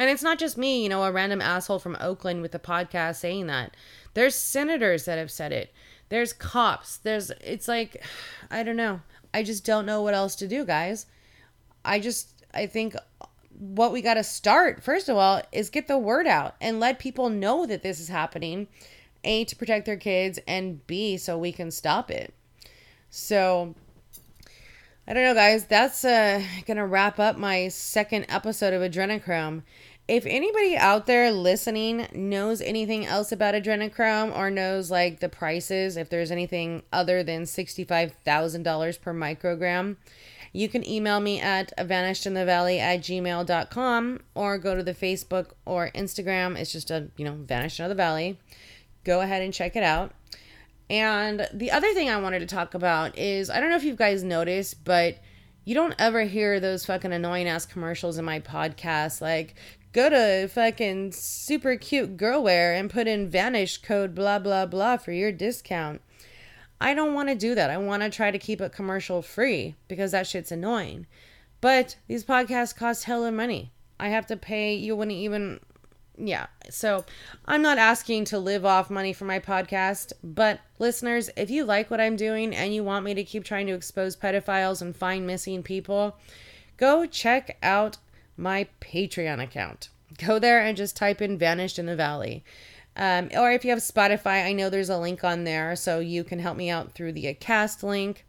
And 0.00 0.08
it's 0.08 0.22
not 0.22 0.38
just 0.38 0.56
me, 0.56 0.82
you 0.82 0.88
know, 0.88 1.04
a 1.04 1.12
random 1.12 1.42
asshole 1.42 1.78
from 1.78 1.94
Oakland 2.00 2.40
with 2.40 2.54
a 2.54 2.58
podcast 2.58 3.16
saying 3.16 3.48
that. 3.48 3.76
There's 4.14 4.34
senators 4.34 5.04
that 5.04 5.18
have 5.18 5.30
said 5.30 5.52
it. 5.52 5.74
There's 6.08 6.32
cops. 6.32 6.96
There's, 6.96 7.30
it's 7.44 7.68
like, 7.68 8.02
I 8.50 8.62
don't 8.62 8.78
know. 8.78 9.02
I 9.34 9.42
just 9.42 9.62
don't 9.62 9.84
know 9.84 10.00
what 10.00 10.14
else 10.14 10.36
to 10.36 10.48
do, 10.48 10.64
guys. 10.64 11.04
I 11.84 12.00
just, 12.00 12.30
I 12.54 12.64
think 12.64 12.96
what 13.58 13.92
we 13.92 14.00
got 14.00 14.14
to 14.14 14.24
start, 14.24 14.82
first 14.82 15.10
of 15.10 15.18
all, 15.18 15.42
is 15.52 15.68
get 15.68 15.86
the 15.86 15.98
word 15.98 16.26
out 16.26 16.54
and 16.62 16.80
let 16.80 16.98
people 16.98 17.28
know 17.28 17.66
that 17.66 17.82
this 17.82 18.00
is 18.00 18.08
happening. 18.08 18.68
A, 19.22 19.44
to 19.44 19.54
protect 19.54 19.84
their 19.84 19.98
kids, 19.98 20.38
and 20.48 20.86
B, 20.86 21.18
so 21.18 21.36
we 21.36 21.52
can 21.52 21.70
stop 21.70 22.10
it. 22.10 22.32
So, 23.10 23.74
I 25.06 25.12
don't 25.12 25.24
know, 25.24 25.34
guys. 25.34 25.66
That's 25.66 26.06
uh, 26.06 26.42
gonna 26.66 26.86
wrap 26.86 27.18
up 27.18 27.36
my 27.36 27.68
second 27.68 28.24
episode 28.30 28.72
of 28.72 28.80
Adrenochrome 28.80 29.62
if 30.10 30.26
anybody 30.26 30.76
out 30.76 31.06
there 31.06 31.30
listening 31.30 32.08
knows 32.12 32.60
anything 32.60 33.06
else 33.06 33.30
about 33.30 33.54
adrenochrome 33.54 34.36
or 34.36 34.50
knows 34.50 34.90
like 34.90 35.20
the 35.20 35.28
prices, 35.28 35.96
if 35.96 36.10
there's 36.10 36.32
anything 36.32 36.82
other 36.92 37.22
than 37.22 37.44
$65,000 37.44 39.00
per 39.00 39.14
microgram, 39.14 39.94
you 40.52 40.68
can 40.68 40.84
email 40.84 41.20
me 41.20 41.40
at 41.40 41.72
vanishedinthevalley 41.78 42.80
at 42.80 43.02
gmail.com 43.02 44.20
or 44.34 44.58
go 44.58 44.74
to 44.74 44.82
the 44.82 44.94
Facebook 44.94 45.52
or 45.64 45.92
Instagram. 45.94 46.58
It's 46.58 46.72
just 46.72 46.90
a, 46.90 47.06
you 47.16 47.24
know, 47.24 47.36
Vanished 47.36 47.78
in 47.78 47.88
the 47.88 47.94
Valley. 47.94 48.36
Go 49.04 49.20
ahead 49.20 49.42
and 49.42 49.54
check 49.54 49.76
it 49.76 49.84
out. 49.84 50.12
And 50.90 51.46
the 51.54 51.70
other 51.70 51.94
thing 51.94 52.10
I 52.10 52.20
wanted 52.20 52.40
to 52.40 52.46
talk 52.46 52.74
about 52.74 53.16
is 53.16 53.48
I 53.48 53.60
don't 53.60 53.70
know 53.70 53.76
if 53.76 53.84
you 53.84 53.94
guys 53.94 54.24
noticed, 54.24 54.82
but 54.82 55.20
you 55.64 55.74
don't 55.76 55.94
ever 56.00 56.22
hear 56.22 56.58
those 56.58 56.84
fucking 56.84 57.12
annoying 57.12 57.46
ass 57.46 57.64
commercials 57.64 58.18
in 58.18 58.24
my 58.24 58.40
podcast 58.40 59.20
like 59.20 59.54
go 59.92 60.08
to 60.08 60.48
fucking 60.48 61.12
super 61.12 61.76
cute 61.76 62.16
girlwear 62.16 62.78
and 62.78 62.90
put 62.90 63.06
in 63.06 63.28
vanish 63.28 63.78
code 63.78 64.14
blah 64.14 64.38
blah 64.38 64.66
blah 64.66 64.96
for 64.96 65.12
your 65.12 65.32
discount. 65.32 66.00
I 66.80 66.94
don't 66.94 67.14
want 67.14 67.28
to 67.28 67.34
do 67.34 67.54
that. 67.54 67.70
I 67.70 67.76
want 67.76 68.02
to 68.02 68.10
try 68.10 68.30
to 68.30 68.38
keep 68.38 68.60
it 68.60 68.72
commercial 68.72 69.20
free 69.20 69.74
because 69.86 70.12
that 70.12 70.26
shit's 70.26 70.50
annoying. 70.50 71.06
But 71.60 71.96
these 72.08 72.24
podcasts 72.24 72.74
cost 72.74 73.04
hella 73.04 73.30
money. 73.30 73.70
I 73.98 74.08
have 74.08 74.26
to 74.28 74.36
pay, 74.36 74.74
you 74.74 74.96
wouldn't 74.96 75.18
even, 75.18 75.60
yeah. 76.16 76.46
So 76.70 77.04
I'm 77.44 77.60
not 77.60 77.76
asking 77.76 78.24
to 78.26 78.38
live 78.38 78.64
off 78.64 78.88
money 78.88 79.12
for 79.12 79.26
my 79.26 79.38
podcast. 79.40 80.14
But 80.24 80.60
listeners, 80.78 81.28
if 81.36 81.50
you 81.50 81.64
like 81.64 81.90
what 81.90 82.00
I'm 82.00 82.16
doing 82.16 82.54
and 82.54 82.74
you 82.74 82.82
want 82.82 83.04
me 83.04 83.12
to 83.12 83.24
keep 83.24 83.44
trying 83.44 83.66
to 83.66 83.74
expose 83.74 84.16
pedophiles 84.16 84.80
and 84.80 84.96
find 84.96 85.26
missing 85.26 85.62
people, 85.62 86.16
go 86.78 87.04
check 87.04 87.58
out 87.62 87.98
my 88.40 88.66
Patreon 88.80 89.42
account. 89.42 89.90
Go 90.18 90.38
there 90.38 90.60
and 90.60 90.76
just 90.76 90.96
type 90.96 91.22
in 91.22 91.38
Vanished 91.38 91.78
in 91.78 91.86
the 91.86 91.94
Valley. 91.94 92.42
Um, 92.96 93.30
or 93.36 93.52
if 93.52 93.64
you 93.64 93.70
have 93.70 93.78
Spotify, 93.78 94.44
I 94.44 94.52
know 94.52 94.68
there's 94.68 94.90
a 94.90 94.98
link 94.98 95.22
on 95.22 95.44
there, 95.44 95.76
so 95.76 96.00
you 96.00 96.24
can 96.24 96.40
help 96.40 96.56
me 96.56 96.70
out 96.70 96.92
through 96.92 97.12
the 97.12 97.32
cast 97.34 97.82
link. 97.82 98.26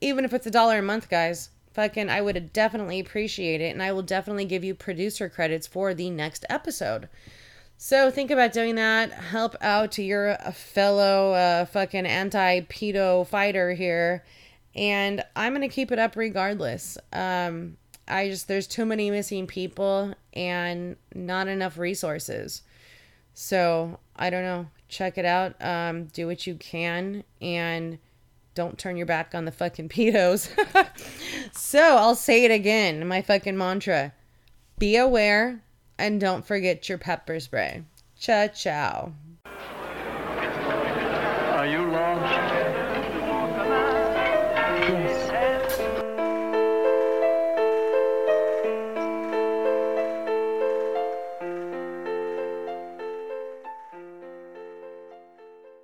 Even 0.00 0.24
if 0.24 0.34
it's 0.34 0.46
a 0.46 0.50
dollar 0.50 0.78
a 0.78 0.82
month, 0.82 1.08
guys, 1.08 1.50
fucking, 1.72 2.10
I 2.10 2.20
would 2.20 2.52
definitely 2.52 2.98
appreciate 2.98 3.60
it, 3.60 3.72
and 3.72 3.82
I 3.82 3.92
will 3.92 4.02
definitely 4.02 4.46
give 4.46 4.64
you 4.64 4.74
producer 4.74 5.28
credits 5.28 5.66
for 5.66 5.94
the 5.94 6.10
next 6.10 6.44
episode. 6.50 7.08
So 7.76 8.10
think 8.10 8.30
about 8.30 8.52
doing 8.52 8.74
that. 8.74 9.12
Help 9.12 9.56
out 9.62 9.92
to 9.92 10.02
your 10.02 10.36
fellow 10.52 11.32
uh, 11.32 11.64
fucking 11.64 12.04
anti 12.04 12.60
pedo 12.62 13.26
fighter 13.26 13.72
here, 13.72 14.24
and 14.74 15.24
I'm 15.34 15.54
gonna 15.54 15.68
keep 15.68 15.90
it 15.90 15.98
up 15.98 16.16
regardless. 16.16 16.98
Um, 17.12 17.78
I 18.10 18.28
just 18.28 18.48
there's 18.48 18.66
too 18.66 18.84
many 18.84 19.10
missing 19.10 19.46
people 19.46 20.14
and 20.32 20.96
not 21.14 21.48
enough 21.48 21.78
resources. 21.78 22.62
So 23.34 23.98
I 24.16 24.30
don't 24.30 24.42
know. 24.42 24.66
Check 24.88 25.18
it 25.18 25.24
out. 25.24 25.54
Um, 25.64 26.06
do 26.06 26.26
what 26.26 26.46
you 26.46 26.56
can 26.56 27.22
and 27.40 27.98
don't 28.54 28.76
turn 28.76 28.96
your 28.96 29.06
back 29.06 29.34
on 29.34 29.44
the 29.44 29.52
fucking 29.52 29.88
pedos. 29.90 30.50
so 31.56 31.96
I'll 31.96 32.16
say 32.16 32.44
it 32.44 32.50
again. 32.50 33.06
My 33.06 33.22
fucking 33.22 33.56
mantra 33.56 34.12
be 34.78 34.96
aware 34.96 35.62
and 35.98 36.20
don't 36.20 36.44
forget 36.44 36.88
your 36.88 36.98
pepper 36.98 37.38
spray. 37.38 37.84
Ciao, 38.18 38.48
ciao. 38.48 39.12